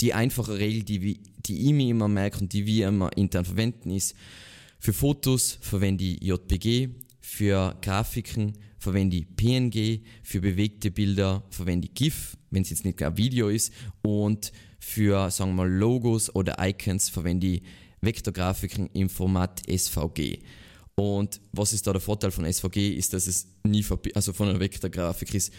die 0.00 0.14
einfache 0.14 0.58
Regel, 0.58 0.82
die, 0.82 1.20
die 1.46 1.66
ich 1.66 1.72
mir 1.72 1.90
immer 1.90 2.08
merke 2.08 2.40
und 2.40 2.52
die 2.52 2.66
wir 2.66 2.88
immer 2.88 3.16
intern 3.16 3.44
verwenden, 3.44 3.90
ist, 3.90 4.14
für 4.78 4.92
Fotos 4.92 5.58
verwende 5.60 6.04
ich 6.04 6.22
JPG, 6.22 6.90
für 7.20 7.76
Grafiken 7.80 8.52
verwende 8.78 9.16
ich 9.16 9.36
PNG, 9.36 10.00
für 10.22 10.40
bewegte 10.40 10.90
Bilder 10.90 11.42
verwende 11.50 11.88
ich 11.88 11.94
GIF, 11.94 12.36
wenn 12.50 12.62
es 12.62 12.70
jetzt 12.70 12.84
nicht 12.84 12.98
gar 12.98 13.16
Video 13.16 13.48
ist, 13.48 13.72
und 14.02 14.52
für, 14.78 15.30
sagen 15.30 15.52
wir 15.52 15.64
mal, 15.64 15.72
Logos 15.72 16.34
oder 16.34 16.56
Icons 16.60 17.08
verwende 17.08 17.46
ich 17.46 17.62
Vektorgrafiken 18.02 18.90
im 18.92 19.08
Format 19.08 19.62
SVG. 19.66 20.40
Und 20.96 21.40
was 21.52 21.72
ist 21.72 21.86
da 21.86 21.92
der 21.92 22.00
Vorteil 22.00 22.30
von 22.30 22.50
SVG, 22.50 22.90
ist, 22.90 23.12
dass 23.12 23.26
es 23.26 23.48
nie, 23.64 23.84
also 24.14 24.32
von 24.32 24.48
einer 24.48 24.60
Vektorgrafik 24.60 25.34
ist, 25.34 25.52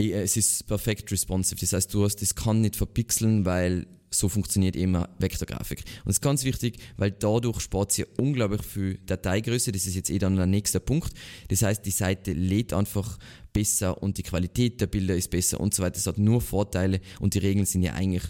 eh, 0.00 0.12
es 0.12 0.36
ist 0.36 0.66
perfekt 0.66 1.10
responsive. 1.10 1.60
Das 1.60 1.72
heißt, 1.72 1.92
du 1.92 2.04
hast, 2.04 2.16
das 2.16 2.34
kann 2.34 2.60
nicht 2.60 2.76
verpixeln, 2.76 3.44
weil 3.44 3.86
so 4.10 4.28
funktioniert 4.28 4.76
immer 4.76 5.08
Vektorgrafik. 5.18 5.78
Und 5.80 6.06
das 6.06 6.16
ist 6.16 6.20
ganz 6.20 6.44
wichtig, 6.44 6.78
weil 6.96 7.12
dadurch 7.12 7.60
spart 7.60 7.92
sie 7.92 8.04
unglaublich 8.18 8.62
viel 8.62 8.98
Dateigröße. 9.06 9.72
Das 9.72 9.86
ist 9.86 9.94
jetzt 9.94 10.10
eh 10.10 10.18
dann 10.18 10.36
der 10.36 10.46
nächste 10.46 10.80
Punkt. 10.80 11.12
Das 11.48 11.62
heißt, 11.62 11.86
die 11.86 11.92
Seite 11.92 12.32
lädt 12.32 12.72
einfach 12.72 13.18
besser 13.52 14.02
und 14.02 14.18
die 14.18 14.22
Qualität 14.24 14.80
der 14.80 14.88
Bilder 14.88 15.14
ist 15.14 15.30
besser 15.30 15.60
und 15.60 15.74
so 15.74 15.82
weiter. 15.82 15.94
Das 15.94 16.06
hat 16.06 16.18
nur 16.18 16.40
Vorteile 16.40 17.00
und 17.20 17.34
die 17.34 17.38
Regeln 17.38 17.66
sind 17.66 17.82
ja 17.82 17.94
eigentlich 17.94 18.24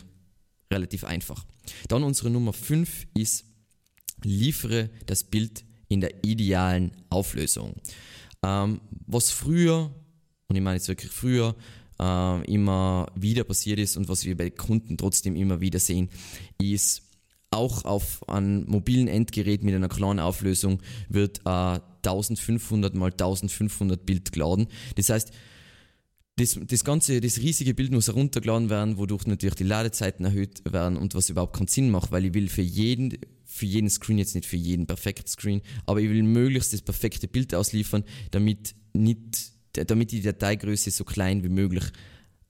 relativ 0.71 1.05
einfach. 1.05 1.47
Dann 1.89 2.05
unsere 2.05 2.31
Nummer 2.31 2.53
5 2.53 3.07
ist, 3.15 3.45
liefere 4.23 4.91
das 5.07 5.25
Bild 5.25 5.65
in 5.91 6.01
der 6.01 6.25
idealen 6.25 6.93
Auflösung. 7.11 7.75
Ähm, 8.43 8.81
was 9.07 9.31
früher, 9.31 9.91
und 10.49 10.57
ich 10.57 10.63
meine 10.63 10.77
jetzt 10.77 10.89
wirklich 10.89 11.11
früher, 11.11 11.55
äh, 12.01 12.45
immer 12.51 13.09
wieder 13.15 13.45
passiert 13.45 13.79
ist 13.79 13.99
und 13.99 14.09
was 14.09 14.25
wir 14.25 14.37
bei 14.37 14.49
Kunden 14.49 14.97
trotzdem 14.97 15.37
immer 15.37 15.61
wieder 15.61 15.79
sehen, 15.79 16.09
ist, 16.59 17.03
auch 17.51 17.85
auf 17.85 18.29
einem 18.29 18.65
mobilen 18.69 19.09
Endgerät 19.09 19.65
mit 19.65 19.75
einer 19.75 19.89
kleinen 19.89 20.21
Auflösung 20.21 20.81
wird 21.09 21.41
äh, 21.45 21.81
1500 22.07 22.95
mal 22.95 23.11
1500 23.11 24.07
Bild 24.07 24.33
geladen. 24.33 24.69
Das 24.95 25.09
heißt, 25.09 25.33
das, 26.41 26.59
das 26.67 26.85
ganze, 26.85 27.21
das 27.21 27.39
riesige 27.39 27.75
Bild 27.75 27.93
muss 27.93 28.09
heruntergeladen 28.09 28.71
werden, 28.71 28.97
wodurch 28.97 29.27
natürlich 29.27 29.57
die 29.57 29.65
Ladezeiten 29.65 30.25
erhöht 30.25 30.63
werden 30.71 30.97
und 30.97 31.15
was 31.15 31.29
überhaupt 31.29 31.57
keinen 31.57 31.69
Sinn 31.69 31.91
macht, 31.91 32.13
weil 32.13 32.25
ich 32.25 32.35
will 32.35 32.49
für 32.49 32.63
jeden, 32.63 33.19
für 33.45 33.67
jeden 33.67 33.91
Screen 33.91 34.19
jetzt 34.19 34.35
nicht 34.35 34.47
für 34.47 34.57
jeden 34.57 34.87
perfekten 34.87 35.29
Screen, 35.29 35.61
aber 35.87 36.01
ich 36.01 36.09
will 36.09 36.23
möglichst 36.23 36.73
das 36.73 36.83
perfekte 36.83 37.29
Bild 37.29 37.55
ausliefern, 37.55 38.05
damit 38.31 38.75
nicht, 38.95 39.53
damit 39.73 40.13
die 40.13 40.23
Dateigröße 40.23 40.91
so 40.91 41.05
klein 41.05 41.45
wie 41.45 41.51
möglich 41.51 41.85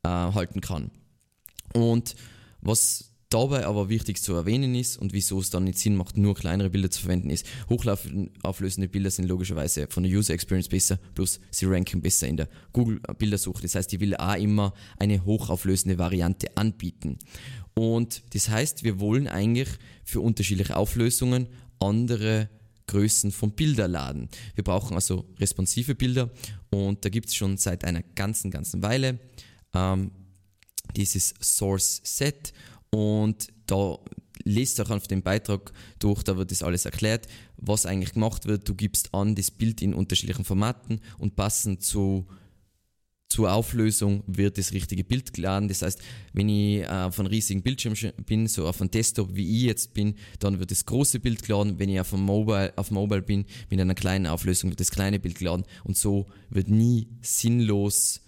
äh, 0.04 0.08
halten 0.08 0.60
kann. 0.60 0.92
Und 1.74 2.14
was 2.60 3.09
Dabei 3.30 3.64
aber 3.64 3.88
wichtig 3.88 4.20
zu 4.20 4.34
erwähnen 4.34 4.74
ist 4.74 4.96
und 4.96 5.12
wieso 5.12 5.38
es 5.38 5.50
dann 5.50 5.62
nicht 5.62 5.78
Sinn 5.78 5.94
macht, 5.94 6.16
nur 6.16 6.34
kleinere 6.34 6.68
Bilder 6.68 6.90
zu 6.90 7.02
verwenden, 7.02 7.30
ist, 7.30 7.46
hochauflösende 7.68 8.88
Bilder 8.88 9.08
sind 9.08 9.26
logischerweise 9.26 9.86
von 9.88 10.02
der 10.02 10.10
User 10.10 10.34
Experience 10.34 10.68
besser, 10.68 10.98
plus 11.14 11.38
sie 11.52 11.66
ranken 11.66 12.02
besser 12.02 12.26
in 12.26 12.38
der 12.38 12.48
Google 12.72 12.98
Bildersuche. 13.18 13.62
Das 13.62 13.76
heißt, 13.76 13.92
ich 13.92 14.00
will 14.00 14.16
auch 14.16 14.34
immer 14.34 14.74
eine 14.98 15.24
hochauflösende 15.24 15.96
Variante 15.96 16.56
anbieten. 16.56 17.18
Und 17.74 18.24
das 18.34 18.48
heißt, 18.48 18.82
wir 18.82 18.98
wollen 18.98 19.28
eigentlich 19.28 19.68
für 20.02 20.20
unterschiedliche 20.20 20.76
Auflösungen 20.76 21.46
andere 21.78 22.48
Größen 22.88 23.30
von 23.30 23.52
Bilder 23.52 23.86
laden. 23.86 24.28
Wir 24.56 24.64
brauchen 24.64 24.96
also 24.96 25.24
responsive 25.38 25.94
Bilder 25.94 26.30
und 26.70 27.04
da 27.04 27.08
gibt 27.08 27.28
es 27.28 27.36
schon 27.36 27.58
seit 27.58 27.84
einer 27.84 28.02
ganzen, 28.02 28.50
ganzen 28.50 28.82
Weile 28.82 29.20
ähm, 29.72 30.10
dieses 30.96 31.32
Source 31.40 32.00
Set 32.02 32.52
und 32.94 33.48
da 33.66 33.98
lest 34.44 34.80
auch 34.80 34.90
auf 34.90 35.06
den 35.06 35.22
Beitrag 35.22 35.72
durch, 35.98 36.22
da 36.22 36.36
wird 36.36 36.50
das 36.50 36.62
alles 36.62 36.84
erklärt, 36.84 37.26
was 37.56 37.86
eigentlich 37.86 38.14
gemacht 38.14 38.46
wird. 38.46 38.68
Du 38.68 38.74
gibst 38.74 39.14
an 39.14 39.34
das 39.34 39.50
Bild 39.50 39.82
in 39.82 39.94
unterschiedlichen 39.94 40.44
Formaten 40.44 41.00
und 41.18 41.36
passend 41.36 41.82
zu 41.82 42.26
zur 43.30 43.52
Auflösung 43.52 44.24
wird 44.26 44.58
das 44.58 44.72
richtige 44.72 45.04
Bild 45.04 45.32
geladen. 45.32 45.68
Das 45.68 45.82
heißt, 45.82 46.02
wenn 46.32 46.48
ich 46.48 46.80
äh, 46.80 46.86
auf 46.86 47.18
einem 47.18 47.28
riesigen 47.28 47.62
Bildschirm 47.62 47.94
bin, 48.26 48.48
so 48.48 48.66
auf 48.66 48.80
einem 48.80 48.90
Desktop 48.90 49.34
wie 49.34 49.56
ich 49.56 49.62
jetzt 49.62 49.94
bin, 49.94 50.16
dann 50.40 50.58
wird 50.58 50.72
das 50.72 50.84
große 50.84 51.20
Bild 51.20 51.44
geladen. 51.44 51.78
Wenn 51.78 51.88
ich 51.88 52.00
auf 52.00 52.12
einem 52.12 52.24
Mobile, 52.24 52.72
auf 52.74 52.90
Mobile 52.90 53.22
bin, 53.22 53.46
mit 53.70 53.80
einer 53.80 53.94
kleinen 53.94 54.26
Auflösung 54.26 54.70
wird 54.70 54.80
das 54.80 54.90
kleine 54.90 55.20
Bild 55.20 55.38
geladen. 55.38 55.64
Und 55.84 55.96
so 55.96 56.26
wird 56.50 56.68
nie 56.68 57.08
sinnlos 57.22 58.20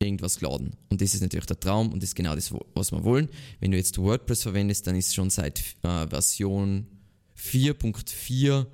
irgendwas 0.00 0.38
geladen. 0.38 0.72
Und 0.90 1.00
das 1.00 1.14
ist 1.14 1.22
natürlich 1.22 1.46
der 1.46 1.58
Traum 1.58 1.92
und 1.92 2.02
das 2.02 2.10
ist 2.10 2.14
genau 2.14 2.34
das, 2.34 2.52
was 2.74 2.92
wir 2.92 3.02
wollen. 3.04 3.28
Wenn 3.60 3.72
du 3.72 3.76
jetzt 3.76 3.98
WordPress 3.98 4.42
verwendest, 4.42 4.86
dann 4.86 4.96
ist 4.96 5.14
schon 5.14 5.30
seit 5.30 5.58
äh, 5.82 6.06
Version 6.08 6.86
4.4 7.36 8.66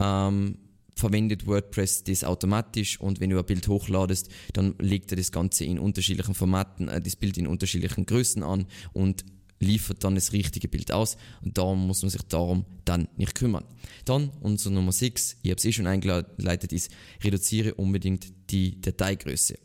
ähm, 0.00 0.58
verwendet 0.94 1.46
WordPress 1.46 2.04
das 2.04 2.24
automatisch 2.24 3.00
und 3.00 3.20
wenn 3.20 3.30
du 3.30 3.38
ein 3.38 3.46
Bild 3.46 3.66
hochladest, 3.68 4.30
dann 4.52 4.74
legt 4.78 5.10
er 5.12 5.16
das 5.16 5.32
Ganze 5.32 5.64
in 5.64 5.78
unterschiedlichen 5.78 6.34
Formaten, 6.34 6.88
äh, 6.88 7.00
das 7.00 7.16
Bild 7.16 7.38
in 7.38 7.46
unterschiedlichen 7.46 8.04
Größen 8.04 8.42
an 8.42 8.66
und 8.92 9.24
liefert 9.60 10.04
dann 10.04 10.14
das 10.14 10.32
richtige 10.32 10.68
Bild 10.68 10.92
aus 10.92 11.16
und 11.42 11.56
darum 11.56 11.86
muss 11.86 12.02
man 12.02 12.10
sich 12.10 12.22
darum 12.22 12.64
dann 12.84 13.08
nicht 13.16 13.34
kümmern. 13.34 13.64
Dann 14.04 14.30
unser 14.40 14.70
Nummer 14.70 14.92
6, 14.92 15.38
ich 15.42 15.50
habe 15.50 15.58
es 15.58 15.64
eh 15.64 15.72
schon 15.72 15.86
eingeleitet, 15.86 16.72
ist 16.72 16.90
reduziere 17.24 17.74
unbedingt 17.74 18.32
die 18.50 18.80
Dateigröße. 18.80 19.58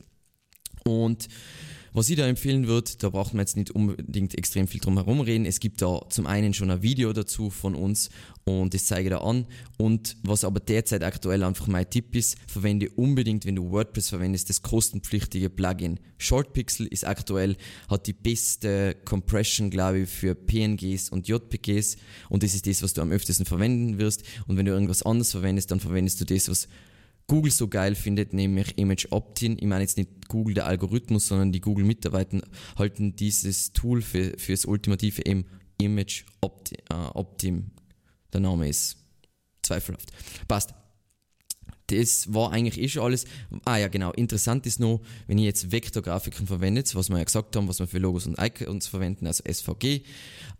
Und 0.83 1.27
was 1.95 2.09
ich 2.09 2.15
da 2.15 2.27
empfehlen 2.27 2.65
würde, 2.65 2.89
da 2.97 3.09
braucht 3.09 3.35
man 3.35 3.41
jetzt 3.41 3.55
nicht 3.55 3.69
unbedingt 3.69 4.35
extrem 4.35 4.67
viel 4.67 4.81
drum 4.81 4.95
herum 4.95 5.21
reden. 5.21 5.45
Es 5.45 5.59
gibt 5.59 5.79
da 5.83 6.01
zum 6.09 6.25
einen 6.25 6.55
schon 6.55 6.71
ein 6.71 6.81
Video 6.81 7.13
dazu 7.13 7.51
von 7.51 7.75
uns 7.75 8.09
und 8.45 8.73
das 8.73 8.87
zeige 8.87 9.09
ich 9.09 9.11
da 9.11 9.19
an. 9.19 9.45
Und 9.77 10.17
was 10.23 10.43
aber 10.43 10.59
derzeit 10.59 11.03
aktuell 11.03 11.43
einfach 11.43 11.67
mein 11.67 11.87
Tipp 11.87 12.15
ist, 12.15 12.37
verwende 12.47 12.89
unbedingt, 12.89 13.45
wenn 13.45 13.55
du 13.55 13.69
WordPress 13.69 14.09
verwendest, 14.09 14.49
das 14.49 14.63
kostenpflichtige 14.63 15.51
Plugin. 15.51 15.99
ShortPixel 16.17 16.87
ist 16.87 17.05
aktuell, 17.05 17.57
hat 17.87 18.07
die 18.07 18.13
beste 18.13 18.95
Compression, 19.05 19.69
glaube 19.69 19.99
ich, 19.99 20.09
für 20.09 20.33
PNGs 20.33 21.09
und 21.09 21.27
JPGs 21.27 21.97
und 22.29 22.41
das 22.41 22.55
ist 22.55 22.65
das, 22.65 22.81
was 22.81 22.95
du 22.95 23.03
am 23.03 23.11
öftesten 23.11 23.45
verwenden 23.45 23.99
wirst. 23.99 24.23
Und 24.47 24.57
wenn 24.57 24.65
du 24.65 24.71
irgendwas 24.71 25.03
anderes 25.03 25.29
verwendest, 25.29 25.69
dann 25.69 25.79
verwendest 25.79 26.19
du 26.21 26.25
das, 26.25 26.49
was 26.49 26.67
Google 27.27 27.51
so 27.51 27.68
geil 27.68 27.96
findet, 27.96 28.34
nämlich 28.34 28.77
Image 28.77 29.08
Opt-in. 29.12 29.58
Ich 29.58 29.65
meine 29.65 29.82
jetzt 29.82 29.98
nicht 29.98 30.27
Google 30.27 30.56
der 30.56 30.65
Algorithmus, 30.65 31.27
sondern 31.27 31.51
die 31.51 31.62
Google-Mitarbeiter 31.62 32.42
halten 32.77 33.15
dieses 33.15 33.74
Tool 33.74 34.01
für, 34.01 34.38
für 34.38 34.51
das 34.51 34.65
ultimative 34.65 35.22
Image 35.77 36.25
Opt-in. 36.42 36.80
Äh, 36.89 37.10
Opt 37.13 37.44
der 38.34 38.42
Name 38.42 38.68
ist 38.68 38.98
zweifelhaft. 39.62 40.12
Passt 40.48 40.74
das 41.97 42.33
war 42.33 42.51
eigentlich 42.51 42.83
eh 42.83 42.88
schon 42.89 43.03
alles. 43.03 43.25
Ah 43.65 43.77
ja, 43.77 43.88
genau. 43.88 44.12
Interessant 44.12 44.65
ist 44.65 44.79
noch, 44.79 45.01
wenn 45.27 45.38
ihr 45.38 45.45
jetzt 45.45 45.71
Vektorgrafiken 45.71 46.47
verwendet, 46.47 46.93
was 46.95 47.09
wir 47.09 47.17
ja 47.17 47.23
gesagt 47.23 47.55
haben, 47.55 47.67
was 47.67 47.79
wir 47.79 47.88
für 47.88 48.00
Logos 48.00 48.25
und 48.25 48.38
Icons 48.39 48.88
verwenden, 48.88 49.27
also 49.27 49.43
SVG, 49.43 50.01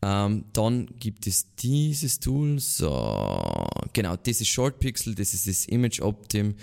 ähm, 0.02 0.46
dann 0.54 0.90
gibt 1.00 1.28
es 1.28 1.56
dieses 1.56 2.20
Tool. 2.20 2.60
So, 2.60 3.68
genau, 3.94 4.16
das 4.16 4.42
ist 4.42 4.48
ShortPixel, 4.48 5.16
das 5.16 5.34
ist 5.34 5.48
das 5.48 5.66
Image 5.66 6.02
Optim 6.02 6.56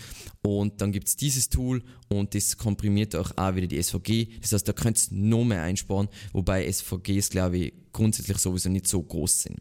und 0.43 0.81
dann 0.81 0.93
gibt 0.93 1.09
es 1.09 1.17
dieses 1.17 1.49
Tool 1.49 1.83
und 2.09 2.35
das 2.35 2.57
komprimiert 2.57 3.17
auch, 3.17 3.33
auch 3.37 3.55
wieder 3.55 3.67
die 3.67 3.83
SVG. 3.83 4.29
Das 4.41 4.53
heißt, 4.53 4.69
da 4.69 4.73
könnt 4.73 5.11
ihr 5.11 5.17
noch 5.17 5.45
mehr 5.45 5.63
einsparen, 5.63 6.09
wobei 6.33 6.71
SVGs, 6.71 7.31
glaube 7.31 7.59
ich, 7.59 7.73
grundsätzlich 7.93 8.39
sowieso 8.39 8.69
nicht 8.69 8.87
so 8.87 9.03
groß 9.03 9.43
sind. 9.43 9.59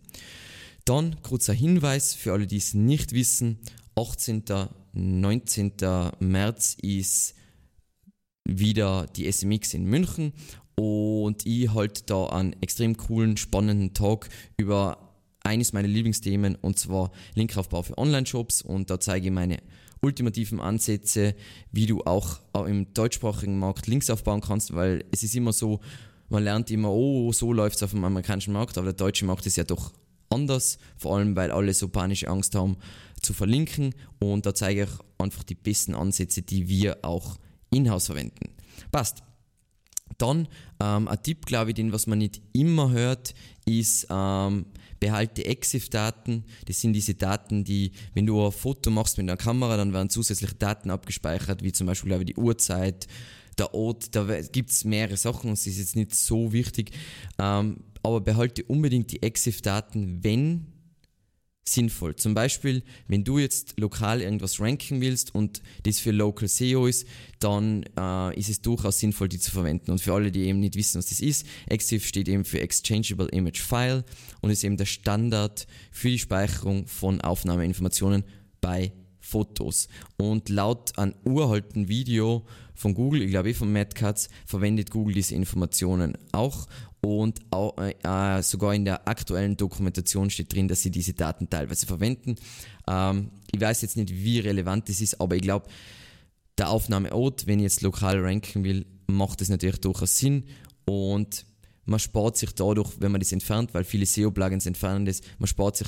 Dann 0.85 1.21
kurzer 1.21 1.53
Hinweis 1.53 2.13
für 2.13 2.33
alle, 2.33 2.47
die 2.47 2.57
es 2.57 2.73
nicht 2.73 3.13
wissen. 3.13 3.59
18. 3.95 4.43
19. 4.93 5.73
März 6.19 6.77
ist 6.81 7.35
wieder 8.45 9.05
die 9.15 9.31
SMX 9.31 9.73
in 9.73 9.85
München 9.85 10.33
und 10.75 11.45
ich 11.45 11.73
halte 11.73 12.03
da 12.05 12.27
einen 12.27 12.55
extrem 12.61 12.97
coolen, 12.97 13.37
spannenden 13.37 13.93
Talk 13.93 14.29
über 14.57 15.09
eines 15.43 15.73
meiner 15.73 15.87
Lieblingsthemen 15.87 16.55
und 16.55 16.79
zwar 16.79 17.11
Linkaufbau 17.35 17.83
für 17.83 17.97
Online-Shops 17.97 18.61
und 18.61 18.89
da 18.89 18.99
zeige 18.99 19.27
ich 19.27 19.33
meine 19.33 19.57
ultimativen 20.01 20.59
Ansätze, 20.59 21.35
wie 21.71 21.85
du 21.85 22.01
auch 22.03 22.39
im 22.65 22.93
deutschsprachigen 22.93 23.59
Markt 23.59 23.87
Links 23.87 24.09
aufbauen 24.09 24.41
kannst, 24.41 24.73
weil 24.73 25.03
es 25.11 25.23
ist 25.23 25.35
immer 25.35 25.53
so, 25.53 25.81
man 26.29 26.43
lernt 26.43 26.71
immer, 26.71 26.91
oh, 26.91 27.31
so 27.33 27.51
läuft 27.51 27.77
es 27.77 27.83
auf 27.83 27.91
dem 27.91 28.03
amerikanischen 28.03 28.53
Markt, 28.53 28.77
aber 28.77 28.85
der 28.85 28.93
deutsche 28.93 29.25
Markt 29.25 29.45
ist 29.45 29.57
ja 29.57 29.63
doch 29.63 29.91
anders, 30.29 30.77
vor 30.97 31.17
allem 31.17 31.35
weil 31.35 31.51
alle 31.51 31.73
so 31.73 31.89
panische 31.89 32.27
Angst 32.27 32.55
haben 32.55 32.77
zu 33.21 33.33
verlinken 33.33 33.93
und 34.19 34.45
da 34.45 34.53
zeige 34.53 34.83
ich 34.83 34.89
einfach 35.17 35.43
die 35.43 35.55
besten 35.55 35.95
Ansätze, 35.95 36.41
die 36.41 36.67
wir 36.67 36.99
auch 37.03 37.37
in-house 37.71 38.07
verwenden. 38.07 38.49
Passt. 38.91 39.23
Dann 40.17 40.47
ähm, 40.81 41.07
ein 41.07 41.23
Tipp, 41.23 41.45
glaube 41.45 41.71
ich, 41.71 41.75
den 41.75 41.91
was 41.91 42.07
man 42.07 42.17
nicht 42.17 42.41
immer 42.51 42.91
hört, 42.91 43.33
ist 43.65 44.07
ähm, 44.09 44.65
behalte 44.99 45.45
EXIF-Daten. 45.45 46.43
Das 46.65 46.81
sind 46.81 46.93
diese 46.93 47.13
Daten, 47.13 47.63
die, 47.63 47.91
wenn 48.13 48.25
du 48.25 48.45
ein 48.45 48.51
Foto 48.51 48.91
machst 48.91 49.17
mit 49.17 49.29
einer 49.29 49.37
Kamera, 49.37 49.77
dann 49.77 49.93
werden 49.93 50.09
zusätzliche 50.09 50.55
Daten 50.55 50.89
abgespeichert, 50.89 51.63
wie 51.63 51.71
zum 51.71 51.87
Beispiel 51.87 52.11
ich, 52.13 52.25
die 52.25 52.35
Uhrzeit, 52.35 53.07
der 53.57 53.73
Ort, 53.73 54.15
da 54.15 54.41
gibt 54.41 54.71
es 54.71 54.85
mehrere 54.85 55.17
Sachen, 55.17 55.49
das 55.51 55.67
ist 55.67 55.77
jetzt 55.77 55.95
nicht 55.95 56.15
so 56.15 56.53
wichtig. 56.53 56.91
Ähm, 57.37 57.83
aber 58.01 58.21
behalte 58.21 58.63
unbedingt 58.63 59.11
die 59.11 59.21
EXIF-Daten, 59.21 60.23
wenn 60.23 60.67
sinnvoll. 61.73 62.15
Zum 62.15 62.33
Beispiel, 62.33 62.83
wenn 63.07 63.23
du 63.23 63.39
jetzt 63.39 63.79
lokal 63.79 64.21
irgendwas 64.21 64.59
ranken 64.59 65.01
willst 65.01 65.33
und 65.33 65.61
das 65.83 65.99
für 65.99 66.11
Local 66.11 66.47
SEO 66.47 66.87
ist, 66.87 67.07
dann 67.39 67.83
äh, 67.97 68.37
ist 68.37 68.49
es 68.49 68.61
durchaus 68.61 68.99
sinnvoll, 68.99 69.29
die 69.29 69.39
zu 69.39 69.51
verwenden. 69.51 69.91
Und 69.91 70.01
für 70.01 70.13
alle, 70.13 70.31
die 70.31 70.41
eben 70.41 70.59
nicht 70.59 70.75
wissen, 70.75 70.97
was 70.97 71.07
das 71.07 71.19
ist, 71.19 71.45
EXIF 71.67 72.05
steht 72.05 72.27
eben 72.27 72.45
für 72.45 72.59
Exchangeable 72.59 73.29
Image 73.29 73.61
File 73.61 74.03
und 74.41 74.49
ist 74.49 74.63
eben 74.63 74.77
der 74.77 74.85
Standard 74.85 75.67
für 75.91 76.09
die 76.09 76.19
Speicherung 76.19 76.87
von 76.87 77.21
Aufnahmeinformationen 77.21 78.23
bei 78.61 78.91
Fotos. 79.19 79.87
Und 80.17 80.49
laut 80.49 80.97
einem 80.97 81.13
uralten 81.23 81.87
Video 81.87 82.45
von 82.73 82.93
Google, 82.93 83.21
ich 83.21 83.29
glaube 83.29 83.49
eh 83.49 83.53
von 83.53 83.71
Matt 83.71 83.93
verwendet 84.45 84.89
Google 84.89 85.13
diese 85.13 85.35
Informationen 85.35 86.17
auch 86.31 86.67
und 87.01 87.39
auch, 87.51 87.77
äh, 87.77 87.95
äh, 88.03 88.41
sogar 88.43 88.73
in 88.73 88.85
der 88.85 89.07
aktuellen 89.07 89.55
Dokumentation 89.55 90.29
steht 90.29 90.53
drin, 90.53 90.67
dass 90.67 90.81
sie 90.81 90.91
diese 90.91 91.13
Daten 91.13 91.49
teilweise 91.49 91.85
verwenden. 91.85 92.35
Ähm, 92.87 93.29
ich 93.51 93.61
weiß 93.61 93.81
jetzt 93.81 93.97
nicht, 93.97 94.11
wie 94.11 94.39
relevant 94.39 94.89
das 94.89 95.01
ist, 95.01 95.19
aber 95.21 95.35
ich 95.35 95.41
glaube, 95.41 95.67
der 96.57 96.69
Aufnahmeort, 96.69 97.47
wenn 97.47 97.59
ich 97.59 97.63
jetzt 97.63 97.81
lokal 97.81 98.19
ranken 98.19 98.63
will, 98.63 98.85
macht 99.07 99.41
das 99.41 99.49
natürlich 99.49 99.79
durchaus 99.79 100.17
Sinn 100.17 100.43
und 100.85 101.45
man 101.85 101.99
spart 101.99 102.37
sich 102.37 102.53
dadurch, 102.53 102.91
wenn 102.99 103.11
man 103.11 103.21
das 103.21 103.31
entfernt, 103.31 103.73
weil 103.73 103.83
viele 103.83 104.05
SEO-Plugins 104.05 104.65
entfernen 104.65 105.05
das, 105.05 105.21
man 105.39 105.47
spart 105.47 105.77
sich 105.77 105.87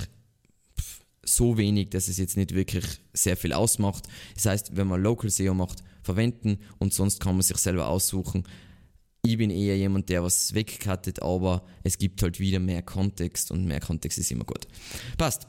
so 1.24 1.58
wenig, 1.58 1.90
dass 1.90 2.08
es 2.08 2.18
jetzt 2.18 2.38
nicht 2.38 2.56
wirklich 2.56 2.86
sehr 3.14 3.38
viel 3.38 3.54
ausmacht. 3.54 4.08
Das 4.34 4.46
heißt, 4.46 4.76
wenn 4.76 4.88
man 4.88 5.02
Local 5.04 5.30
SEO 5.30 5.54
macht, 5.54 5.84
verwenden 6.02 6.58
und 6.80 6.94
sonst 6.94 7.20
kann 7.20 7.36
man 7.36 7.44
sich 7.44 7.58
selber 7.58 7.88
aussuchen, 7.88 8.44
ich 9.24 9.38
bin 9.38 9.50
eher 9.50 9.78
jemand, 9.78 10.10
der 10.10 10.24
was 10.24 10.54
wegkattet, 10.54 11.22
aber 11.22 11.64
es 11.84 11.98
gibt 11.98 12.22
halt 12.24 12.40
wieder 12.40 12.60
mehr 12.60 12.82
Kontext 12.82 13.52
und 13.52 13.66
mehr 13.66 13.80
Kontext 13.80 14.18
ist 14.18 14.32
immer 14.32 14.46
gut. 14.46 14.68
Passt. 15.18 15.48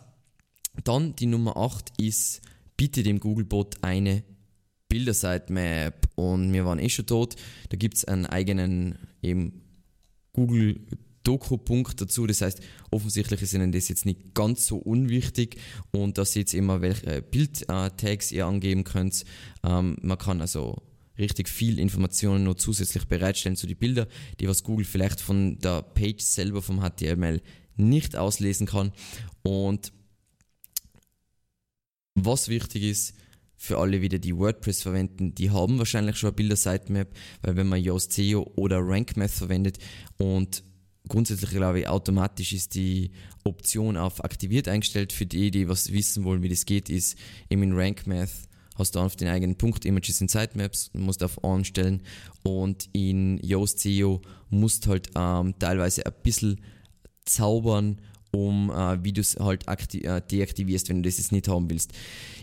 Dann 0.85 1.15
die 1.17 1.27
Nummer 1.27 1.57
8 1.57 1.93
ist, 2.01 2.41
bitte 2.77 3.03
dem 3.03 3.21
Googlebot 3.21 3.77
eine 3.83 4.25
Bildersitemap 4.89 6.09
und 6.17 6.53
wir 6.53 6.65
waren 6.65 6.79
eh 6.79 6.89
schon 6.89 7.07
tot. 7.07 7.37
Da 7.69 7.77
gibt 7.77 7.97
es 7.97 8.05
einen 8.05 8.27
eigenen 8.27 8.99
eben 9.23 9.63
Google 10.33 10.81
Doku-Punkt 11.25 12.01
dazu. 12.01 12.27
Das 12.27 12.41
heißt, 12.41 12.61
offensichtlich 12.91 13.43
ist 13.43 13.55
Ihnen 13.55 13.73
das 13.73 13.89
jetzt 13.89 14.07
nicht 14.07 14.35
ganz 14.35 14.67
so 14.67 14.77
unwichtig 14.77 15.57
und 15.93 16.19
da 16.19 16.25
seht 16.25 16.53
ihr 16.53 16.59
immer, 16.59 16.81
welche 16.81 17.23
Bild-Tags 17.23 18.33
ihr 18.33 18.47
angeben 18.47 18.85
könnt. 18.85 19.25
Ähm, 19.63 19.97
man 20.03 20.19
kann 20.19 20.41
also 20.41 20.83
richtig 21.19 21.49
viel 21.49 21.79
Informationen 21.79 22.45
noch 22.45 22.55
zusätzlich 22.55 23.07
bereitstellen 23.07 23.57
zu 23.57 23.67
den 23.67 23.77
Bildern, 23.77 24.07
die 24.41 24.49
was 24.49 24.63
Google 24.63 24.85
vielleicht 24.85 25.21
von 25.21 25.59
der 25.59 25.83
Page 25.83 26.23
selber 26.23 26.63
vom 26.63 26.81
HTML 26.81 27.41
nicht 27.77 28.17
auslesen 28.17 28.67
kann. 28.67 28.93
Und 29.43 29.93
was 32.15 32.49
wichtig 32.49 32.83
ist, 32.85 33.15
für 33.57 33.79
alle 33.79 34.03
wieder, 34.03 34.19
die 34.19 34.37
WordPress 34.37 34.83
verwenden, 34.83 35.37
die 35.37 35.51
haben 35.51 35.79
wahrscheinlich 35.79 36.17
schon 36.17 36.31
eine 36.31 36.37
Bilder-Sitemap, 36.37 37.09
weil 37.43 37.57
wenn 37.57 37.69
man 37.69 37.81
Yoast 37.81 38.13
SEO 38.13 38.51
oder 38.57 38.81
RankMath 38.81 39.31
verwendet 39.31 39.79
und 40.19 40.65
grundsätzlich 41.09 41.51
glaube 41.51 41.81
ich, 41.81 41.89
automatisch 41.89 42.53
ist 42.53 42.75
die 42.75 43.13
Option 43.45 43.97
auf 43.97 44.25
aktiviert 44.25 44.67
eingestellt. 44.67 45.13
Für 45.13 45.27
die, 45.27 45.53
die 45.53 45.69
was 45.69 45.93
wissen 45.93 46.25
wollen, 46.25 46.43
wie 46.43 46.49
das 46.49 46.67
geht, 46.67 46.89
ist 46.89 47.17
eben 47.51 47.63
in 47.63 47.73
RankMath 47.75 48.49
hast 48.77 48.95
du 48.95 49.01
auf 49.01 49.17
den 49.17 49.29
eigenen 49.29 49.57
Punkt 49.57 49.85
Images 49.85 50.21
in 50.21 50.29
Sitemaps, 50.29 50.91
musst 50.95 51.23
auf 51.23 51.43
On 51.45 51.65
stellen 51.65 52.03
und 52.43 52.89
in 52.93 53.39
Yoast 53.43 53.81
SEO 53.81 54.21
musst 54.51 54.87
halt 54.87 55.11
ähm, 55.17 55.55
teilweise 55.59 56.07
ein 56.07 56.13
bisschen 56.23 56.61
zaubern, 57.25 58.01
um 58.33 58.71
äh, 58.71 59.13
es 59.19 59.37
halt 59.39 59.67
äh, 59.69 60.23
deaktivierst, 60.23 60.89
wenn 60.89 61.03
du 61.03 61.09
das 61.09 61.19
jetzt 61.19 61.33
nicht 61.33 61.49
haben 61.49 61.69
willst. 61.71 61.93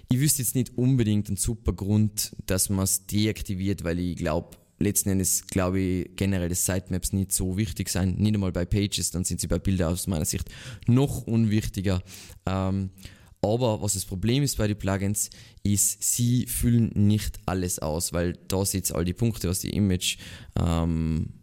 Ich 0.09 0.19
wüsste 0.19 0.41
jetzt 0.41 0.55
nicht 0.55 0.77
unbedingt 0.77 1.27
einen 1.27 1.37
super 1.37 1.73
Grund, 1.73 2.35
dass 2.45 2.69
man 2.69 2.83
es 2.83 3.05
deaktiviert, 3.05 3.83
weil 3.83 3.99
ich 3.99 4.15
glaube, 4.15 4.57
letzten 4.79 5.09
Endes 5.09 5.45
glaube 5.47 5.79
ich 5.79 6.15
generell, 6.15 6.49
dass 6.49 6.65
Sitemaps 6.65 7.13
nicht 7.13 7.31
so 7.31 7.57
wichtig 7.57 7.89
sein. 7.89 8.15
Nicht 8.17 8.33
einmal 8.33 8.51
bei 8.51 8.65
Pages, 8.65 9.11
dann 9.11 9.23
sind 9.23 9.41
sie 9.41 9.47
bei 9.47 9.59
Bildern 9.59 9.93
aus 9.93 10.07
meiner 10.07 10.25
Sicht 10.25 10.49
noch 10.87 11.27
unwichtiger. 11.27 12.01
Ähm, 12.45 12.91
aber 13.41 13.81
was 13.81 13.93
das 13.93 14.05
Problem 14.05 14.43
ist 14.43 14.57
bei 14.57 14.67
den 14.67 14.77
Plugins, 14.77 15.29
ist, 15.63 16.03
sie 16.03 16.45
füllen 16.45 16.91
nicht 16.95 17.39
alles 17.45 17.79
aus, 17.79 18.11
weil 18.11 18.33
da 18.47 18.65
sitzt 18.65 18.93
all 18.93 19.05
die 19.05 19.13
Punkte, 19.13 19.47
was 19.47 19.59
die 19.59 19.69
Image, 19.69 20.17
ähm, 20.59 21.33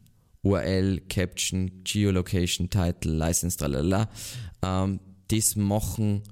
URL, 0.43 1.01
Caption, 1.09 1.83
Geolocation, 1.85 2.71
Title, 2.71 3.13
License, 3.13 3.57
tralala, 3.57 4.11
ähm, 4.63 5.01
das 5.29 5.57
machen 5.57 6.23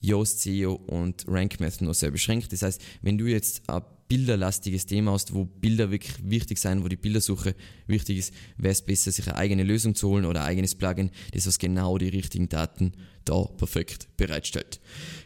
Yoast 0.00 0.42
SEO 0.42 0.74
und 0.74 1.24
RankMath 1.26 1.80
nur 1.80 1.94
sehr 1.94 2.10
beschränkt. 2.10 2.52
Das 2.52 2.62
heißt, 2.62 2.80
wenn 3.02 3.18
du 3.18 3.26
jetzt 3.26 3.68
ein 3.68 3.82
bilderlastiges 4.08 4.86
Thema 4.86 5.12
hast, 5.12 5.34
wo 5.34 5.44
Bilder 5.44 5.90
wirklich 5.90 6.14
wichtig 6.22 6.58
sind, 6.58 6.84
wo 6.84 6.88
die 6.88 6.96
Bildersuche 6.96 7.54
wichtig 7.86 8.18
ist, 8.18 8.34
wäre 8.56 8.72
es 8.72 8.82
besser, 8.82 9.10
sich 9.12 9.26
eine 9.28 9.36
eigene 9.36 9.64
Lösung 9.64 9.94
zu 9.94 10.08
holen 10.08 10.24
oder 10.24 10.42
ein 10.42 10.48
eigenes 10.48 10.74
Plugin, 10.74 11.10
das 11.32 11.46
was 11.46 11.58
genau 11.58 11.98
die 11.98 12.08
richtigen 12.08 12.48
Daten 12.48 12.92
da 13.24 13.44
perfekt 13.44 14.08
bereitstellt. 14.16 14.80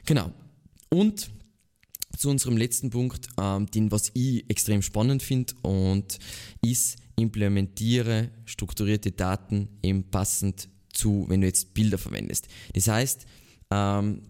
Genau. 0.06 0.32
Und 0.88 1.30
zu 2.16 2.28
unserem 2.28 2.56
letzten 2.56 2.90
Punkt, 2.90 3.28
ähm, 3.40 3.66
den 3.70 3.90
was 3.92 4.10
ich 4.14 4.48
extrem 4.50 4.82
spannend 4.82 5.22
finde 5.22 5.54
und 5.62 6.18
ist, 6.62 6.98
implementiere 7.16 8.30
strukturierte 8.46 9.12
Daten 9.12 9.68
eben 9.82 10.10
passend 10.10 10.68
zu, 10.92 11.26
wenn 11.28 11.40
du 11.40 11.46
jetzt 11.46 11.74
Bilder 11.74 11.98
verwendest. 11.98 12.48
Das 12.74 12.88
heißt, 12.88 13.26
ähm, 13.70 14.22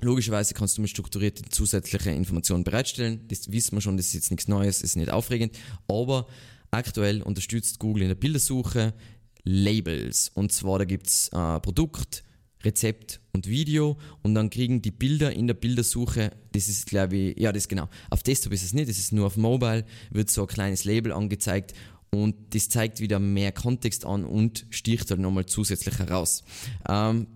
Logischerweise 0.00 0.54
kannst 0.54 0.76
du 0.76 0.82
mit 0.82 0.90
strukturierten 0.90 1.50
zusätzliche 1.50 2.10
Informationen 2.10 2.64
bereitstellen. 2.64 3.26
Das 3.28 3.50
wissen 3.50 3.76
wir 3.76 3.80
schon, 3.80 3.96
das 3.96 4.08
ist 4.08 4.14
jetzt 4.14 4.30
nichts 4.30 4.48
Neues, 4.48 4.82
ist 4.82 4.96
nicht 4.96 5.10
aufregend. 5.10 5.56
Aber 5.88 6.26
aktuell 6.70 7.22
unterstützt 7.22 7.78
Google 7.78 8.02
in 8.02 8.08
der 8.08 8.16
Bildersuche 8.16 8.94
Labels. 9.44 10.30
Und 10.34 10.52
zwar, 10.52 10.78
da 10.78 10.84
gibt 10.84 11.06
es 11.06 11.28
äh, 11.28 11.60
Produkt, 11.60 12.24
Rezept 12.64 13.20
und 13.32 13.46
Video 13.46 13.98
und 14.22 14.34
dann 14.34 14.50
kriegen 14.50 14.82
die 14.82 14.90
Bilder 14.90 15.32
in 15.32 15.46
der 15.46 15.54
Bildersuche, 15.54 16.32
das 16.52 16.68
ist 16.68 16.86
glaube 16.86 17.16
ich, 17.16 17.38
ja 17.38 17.52
das 17.52 17.68
genau, 17.68 17.88
auf 18.10 18.22
Desktop 18.22 18.52
ist 18.52 18.64
es 18.64 18.72
nicht, 18.72 18.88
das 18.88 18.98
ist 18.98 19.12
nur 19.12 19.26
auf 19.26 19.36
Mobile, 19.36 19.84
wird 20.10 20.30
so 20.30 20.42
ein 20.42 20.46
kleines 20.46 20.84
Label 20.84 21.12
angezeigt 21.12 21.74
und 22.10 22.54
das 22.54 22.68
zeigt 22.68 23.00
wieder 23.00 23.18
mehr 23.18 23.52
Kontext 23.52 24.06
an 24.06 24.24
und 24.24 24.66
sticht 24.70 25.10
halt 25.10 25.20
nochmal 25.20 25.46
zusätzlich 25.46 25.98
heraus. 25.98 26.42
Ähm, 26.88 27.26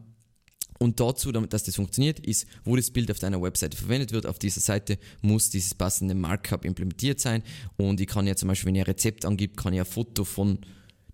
und 0.79 1.01
dazu, 1.01 1.33
damit 1.33 1.53
dass 1.53 1.65
das 1.65 1.77
funktioniert, 1.77 2.21
ist, 2.21 2.47
wo 2.65 2.77
das 2.77 2.91
Bild 2.91 3.11
auf 3.11 3.19
deiner 3.19 3.43
Webseite 3.43 3.77
verwendet 3.77 4.13
wird, 4.13 4.27
auf 4.27 4.39
dieser 4.39 4.61
Seite 4.61 4.99
muss 5.21 5.51
dieses 5.51 5.75
passende 5.75 6.15
Markup 6.15 6.65
implementiert 6.65 7.21
sein. 7.21 7.43
Und 7.77 8.01
ich 8.01 8.07
kann 8.07 8.27
ja 8.27 8.37
zum 8.37 8.49
Beispiel, 8.49 8.69
wenn 8.69 8.77
ihr 8.77 8.83
ein 8.83 8.91
Rezept 8.91 9.25
angibt, 9.25 9.57
kann 9.57 9.73
ich 9.73 9.81
ein 9.81 9.87
Foto 9.87 10.25
von 10.25 10.59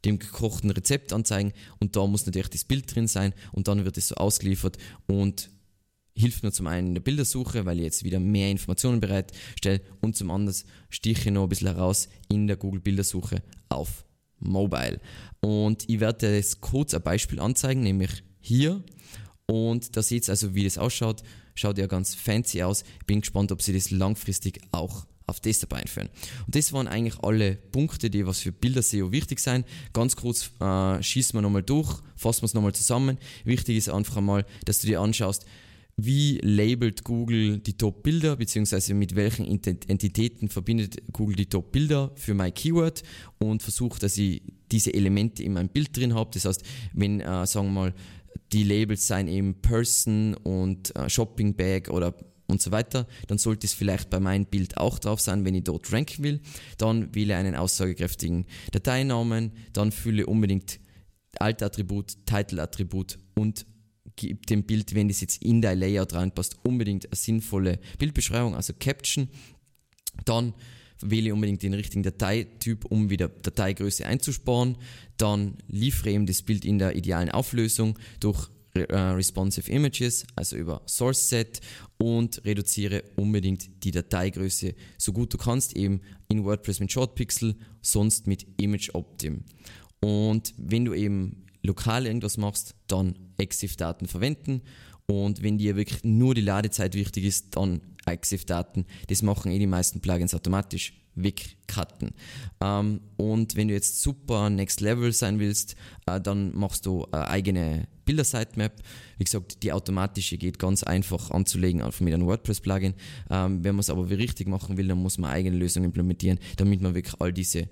dem 0.05 0.19
gekochten 0.19 0.71
Rezept 0.71 1.15
anzeigen. 1.15 1.53
Und 1.81 1.97
da 1.97 2.07
muss 2.07 2.27
natürlich 2.27 2.51
das 2.51 2.65
Bild 2.65 2.95
drin 2.95 3.09
sein. 3.09 3.33
Und 3.53 3.69
dann 3.69 3.87
wird 3.87 3.97
es 3.97 4.09
so 4.09 4.17
ausgeliefert. 4.17 4.77
Und 5.07 5.49
hilft 6.17 6.43
mir 6.43 6.53
zum 6.53 6.67
einen 6.67 6.89
in 6.89 6.95
der 6.95 7.03
Bildersuche, 7.03 7.65
weil 7.65 7.79
ich 7.79 7.85
jetzt 7.85 8.05
wieder 8.05 8.21
mehr 8.21 8.51
Informationen 8.51 9.01
bereitstelle. 9.01 9.81
Und 10.01 10.17
zum 10.17 10.31
anderen 10.31 10.57
stiche 10.91 11.29
ich 11.29 11.35
noch 11.35 11.45
ein 11.45 11.49
bisschen 11.49 11.69
heraus 11.69 12.09
in 12.29 12.47
der 12.47 12.57
Google 12.57 12.81
Bildersuche 12.81 13.43
auf 13.71 14.05
Mobile. 14.39 15.01
Und 15.41 15.89
ich 15.89 16.01
werde 16.01 16.35
jetzt 16.35 16.61
kurz 16.61 16.95
ein 16.95 17.03
Beispiel 17.03 17.41
anzeigen, 17.41 17.83
nämlich 17.83 18.23
hier 18.41 18.85
und 19.47 19.97
da 19.97 20.03
seht 20.03 20.29
ihr 20.29 20.31
also, 20.31 20.55
wie 20.55 20.65
das 20.65 20.79
ausschaut. 20.79 21.23
Schaut 21.55 21.79
ja 21.79 21.87
ganz 21.87 22.15
fancy 22.15 22.63
aus. 22.63 22.85
Bin 23.07 23.21
gespannt, 23.21 23.53
ob 23.53 23.63
sie 23.63 23.73
das 23.73 23.91
langfristig 23.91 24.61
auch 24.73 25.07
auf 25.27 25.41
das 25.41 25.61
dabei 25.61 25.79
einführen. 25.79 26.11
Und 26.47 26.55
das 26.55 26.73
waren 26.73 26.87
eigentlich 26.87 27.19
alle 27.23 27.57
Punkte, 27.57 28.11
die 28.11 28.27
was 28.27 28.41
für 28.41 28.53
Bilder-SEO 28.53 29.11
wichtig 29.11 29.41
sind. 29.41 29.67
Ganz 29.93 30.17
kurz 30.17 30.51
äh, 30.61 31.03
schießen 31.03 31.37
wir 31.37 31.43
nochmal 31.43 31.63
durch, 31.63 32.01
fassen 32.17 32.43
wir 32.43 32.47
es 32.47 32.55
nochmal 32.55 32.75
zusammen. 32.75 33.19
Wichtig 33.45 33.77
ist 33.77 33.89
einfach 33.89 34.19
einmal, 34.19 34.45
dass 34.65 34.81
du 34.81 34.87
dir 34.87 35.01
anschaust, 35.01 35.47
wie 35.97 36.39
labelt 36.43 37.05
Google 37.05 37.59
die 37.59 37.75
Top-Bilder, 37.75 38.37
beziehungsweise 38.37 38.95
mit 38.95 39.15
welchen 39.15 39.47
Entitäten 39.47 40.49
verbindet 40.49 41.01
Google 41.13 41.37
die 41.37 41.47
Top-Bilder 41.47 42.11
für 42.17 42.35
mein 42.35 42.53
Keyword 42.53 43.05
und 43.39 43.63
versucht, 43.63 44.03
dass 44.03 44.19
ich 44.19 44.43
diese 44.73 44.93
Elemente 44.93 45.45
in 45.45 45.53
meinem 45.53 45.69
Bild 45.69 45.97
drin 45.97 46.15
habe. 46.15 46.31
Das 46.35 46.47
heißt, 46.47 46.65
wenn, 46.95 47.21
äh, 47.21 47.47
sagen 47.47 47.69
wir 47.69 47.73
mal, 47.73 47.95
die 48.53 48.65
Labels 48.65 49.07
sein 49.07 49.29
eben 49.29 49.61
Person 49.61 50.35
und 50.35 50.95
äh, 50.97 51.09
Shopping 51.09 51.55
Bag 51.55 51.91
oder 51.91 52.15
und 52.47 52.61
so 52.61 52.71
weiter, 52.71 53.07
dann 53.27 53.39
sollte 53.39 53.67
es 53.67 53.73
vielleicht 53.73 54.11
bei 54.11 54.21
meinem 54.21 54.47
Bild 54.47 54.77
auch 54.77 54.99
drauf 54.99 55.21
sein, 55.21 55.45
wenn 55.45 55.55
ich 55.55 55.65
dort 55.65 55.91
ranken 55.93 56.23
will. 56.23 56.41
Dann 56.79 57.15
wähle 57.15 57.37
einen 57.37 57.55
aussagekräftigen 57.55 58.47
Dateinamen, 58.71 59.53
dann 59.73 59.93
fülle 59.93 60.27
unbedingt 60.27 60.79
Alt-Attribut, 61.39 62.27
Title-Attribut 62.27 63.19
und 63.35 63.67
gib 64.17 64.47
dem 64.47 64.65
Bild, 64.65 64.95
wenn 64.95 65.09
das 65.09 65.21
jetzt 65.21 65.43
in 65.43 65.63
dein 65.63 65.79
Layout 65.79 66.15
reinpasst, 66.15 66.59
unbedingt 66.65 67.07
eine 67.07 67.17
sinnvolle 67.17 67.81
Bildbeschreibung, 67.99 68.55
also 68.55 68.73
Caption. 68.79 69.29
Dann 70.25 70.55
wähle 71.01 71.35
unbedingt 71.35 71.63
den 71.63 71.75
richtigen 71.75 72.03
Dateityp, 72.03 72.85
um 72.87 73.11
wieder 73.11 73.29
Dateigröße 73.29 74.07
einzusparen. 74.07 74.77
Dann 75.17 75.59
liefere 75.69 76.11
eben 76.11 76.27
das 76.27 76.43
Bild 76.43 76.65
in 76.65 76.79
der 76.79 76.97
idealen 76.97 77.31
Auflösung 77.31 77.99
durch 78.21 78.49
äh, 78.75 78.97
responsive 78.97 79.71
Images, 79.71 80.27
also 80.35 80.57
über 80.57 80.83
Source 80.87 81.29
Set 81.29 81.61
und 81.97 82.45
reduziere 82.45 83.05
unbedingt 83.15 83.85
die 83.85 83.93
Dateigröße 83.93 84.75
so 84.99 85.13
gut 85.13 85.33
du 85.33 85.39
kannst, 85.39 85.77
eben 85.77 86.01
in 86.29 86.45
WordPress 86.45 86.81
mit 86.81 86.91
Short 86.91 87.15
Pixel, 87.15 87.55
sonst 87.83 88.27
mit 88.27 88.47
Image 88.57 88.91
Optim. 88.93 89.45
Und 90.01 90.55
wenn 90.59 90.85
du 90.85 90.93
eben 90.93 91.44
lokal 91.65 92.07
irgendwas 92.07 92.37
machst, 92.37 92.75
dann 92.87 93.17
EXIF-Daten 93.39 94.07
verwenden 94.07 94.63
und 95.07 95.43
wenn 95.43 95.59
dir 95.59 95.77
wirklich 95.77 96.03
nur 96.05 96.35
die 96.35 96.41
Ladezeit 96.41 96.95
wichtig 96.95 97.25
ist, 97.25 97.57
dann 97.57 97.81
EXIF-Daten. 98.07 98.87
Das 99.09 99.23
machen 99.23 99.53
eh 99.53 99.59
die 99.59 99.67
meisten 99.67 100.01
Plugins 100.01 100.35
automatisch 100.35 100.95
wegcutten. 101.15 102.13
Ähm, 102.61 103.01
und 103.17 103.55
wenn 103.55 103.69
du 103.69 103.75
jetzt 103.75 104.01
super 104.01 104.51
Next 104.51 104.81
Level 104.81 105.13
sein 105.13 105.39
willst, 105.39 105.77
äh, 106.07 106.21
dann 106.21 106.55
machst 106.57 106.87
du 106.87 107.07
eine 107.13 107.29
eigene 107.29 107.89
Bilder-Sitemap. 108.05 108.73
Wie 109.19 109.25
gesagt, 109.25 109.63
die 109.63 109.73
automatische 109.73 110.39
geht 110.39 110.59
ganz 110.59 110.83
einfach 110.83 111.31
anzulegen, 111.31 111.83
einfach 111.83 112.01
mit 112.01 112.15
einem 112.15 112.27
WordPress-Plugin. 112.27 112.95
Ähm, 113.31 113.63
wenn 113.63 113.77
man 113.77 113.81
es 113.81 113.91
aber 113.91 114.09
richtig 114.11 114.49
machen 114.49 114.77
will, 114.77 114.89
dann 114.89 114.99
muss 114.99 115.19
man 115.19 115.31
eigene 115.31 115.57
Lösung 115.57 115.85
implementieren, 115.85 116.39
damit 116.57 116.81
man 116.81 116.95
wirklich 116.95 117.21
all 117.21 117.33
diese 117.33 117.69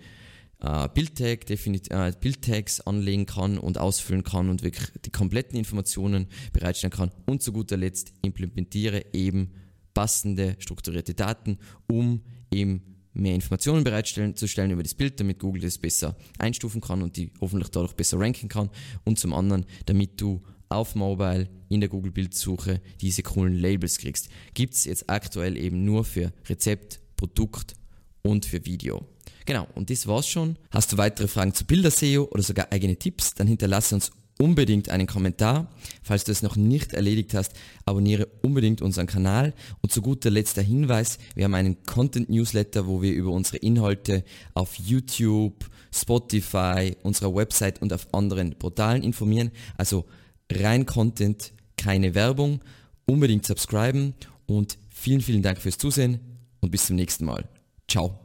äh, 0.63 0.89
Bildtag, 0.89 1.51
äh, 1.51 2.13
Bildtags 2.21 2.81
anlegen 2.81 3.27
kann 3.27 3.59
und 3.59 3.79
ausfüllen 3.79 4.23
kann 4.23 4.49
und 4.49 4.63
wirklich 4.63 4.89
die 5.05 5.11
kompletten 5.11 5.59
Informationen 5.59 6.29
bereitstellen 6.53 6.93
kann. 6.93 7.11
Und 7.27 7.43
zu 7.43 7.53
guter 7.53 7.77
Letzt 7.77 8.13
implementiere 8.23 9.07
eben 9.13 9.53
passende 9.93 10.57
strukturierte 10.59 11.15
Daten, 11.15 11.59
um 11.91 12.23
eben 12.51 12.83
mehr 13.15 13.35
Informationen 13.35 13.85
bereitstellen 13.85 14.37
zu 14.37 14.49
stellen 14.49 14.71
über 14.71 14.83
das 14.83 14.95
Bild, 14.95 15.21
damit 15.21 15.39
Google 15.39 15.63
das 15.63 15.79
besser 15.79 16.17
einstufen 16.39 16.81
kann 16.81 17.03
und 17.03 17.17
die 17.17 17.31
hoffentlich 17.41 17.71
dadurch 17.71 17.93
besser 17.93 18.19
ranken 18.19 18.49
kann. 18.49 18.71
Und 19.05 19.19
zum 19.19 19.35
anderen, 19.35 19.67
damit 19.85 20.21
du 20.21 20.43
auf 20.69 20.95
Mobile 20.95 21.51
in 21.69 21.81
der 21.81 21.91
Google 21.91 22.13
Bildsuche 22.13 22.81
diese 23.01 23.23
coolen 23.23 23.55
Labels 23.55 23.99
kriegst. 23.99 24.31
Gibt 24.55 24.75
es 24.75 24.85
jetzt 24.85 25.11
aktuell 25.11 25.59
eben 25.59 25.85
nur 25.85 26.05
für 26.05 26.33
Rezept, 26.49 27.01
Produkt 27.17 27.75
und 28.23 28.47
für 28.47 28.65
Video. 28.65 29.12
Genau, 29.45 29.67
und 29.75 29.91
das 29.91 30.07
war's 30.07 30.29
schon. 30.29 30.57
Hast 30.71 30.93
du 30.93 30.99
weitere 30.99 31.29
Fragen 31.29 31.55
zu 31.55 31.65
Bilder-SEO 31.65 32.29
oder 32.31 32.43
sogar 32.43 32.71
eigene 32.71 32.97
Tipps, 32.97 33.35
dann 33.35 33.47
hinterlasse 33.47 33.95
uns 33.95 34.13
unbedingt 34.39 34.89
einen 34.89 35.07
Kommentar. 35.07 35.69
Falls 36.03 36.25
du 36.25 36.33
es 36.33 36.43
noch 36.43 36.57
nicht 36.57 36.93
erledigt 36.95 37.35
hast, 37.35 37.53
abonniere 37.85 38.27
unbedingt 38.43 38.83
unseren 38.83 39.07
Kanal. 39.07 39.55
Und 39.81 39.93
zu 39.93 40.03
guter 40.03 40.31
Letzt 40.31 40.57
der 40.57 40.65
Hinweis, 40.65 41.19
wir 41.35 41.45
haben 41.45 41.55
einen 41.55 41.83
Content-Newsletter, 41.85 42.87
wo 42.87 43.03
wir 43.03 43.13
über 43.13 43.31
unsere 43.31 43.59
Inhalte 43.59 44.25
auf 44.55 44.75
YouTube, 44.77 45.69
Spotify, 45.95 46.97
unserer 47.03 47.35
Website 47.35 47.81
und 47.83 47.93
auf 47.93 48.13
anderen 48.13 48.59
Portalen 48.59 49.03
informieren. 49.03 49.51
Also 49.77 50.07
rein 50.51 50.87
Content, 50.87 51.53
keine 51.77 52.15
Werbung. 52.15 52.61
Unbedingt 53.05 53.47
subscriben 53.47 54.15
und 54.47 54.79
vielen, 54.91 55.21
vielen 55.21 55.43
Dank 55.43 55.59
fürs 55.59 55.79
Zusehen 55.79 56.21
und 56.61 56.71
bis 56.71 56.87
zum 56.87 56.97
nächsten 56.97 57.25
Mal. 57.25 57.49
Ciao. 57.89 58.22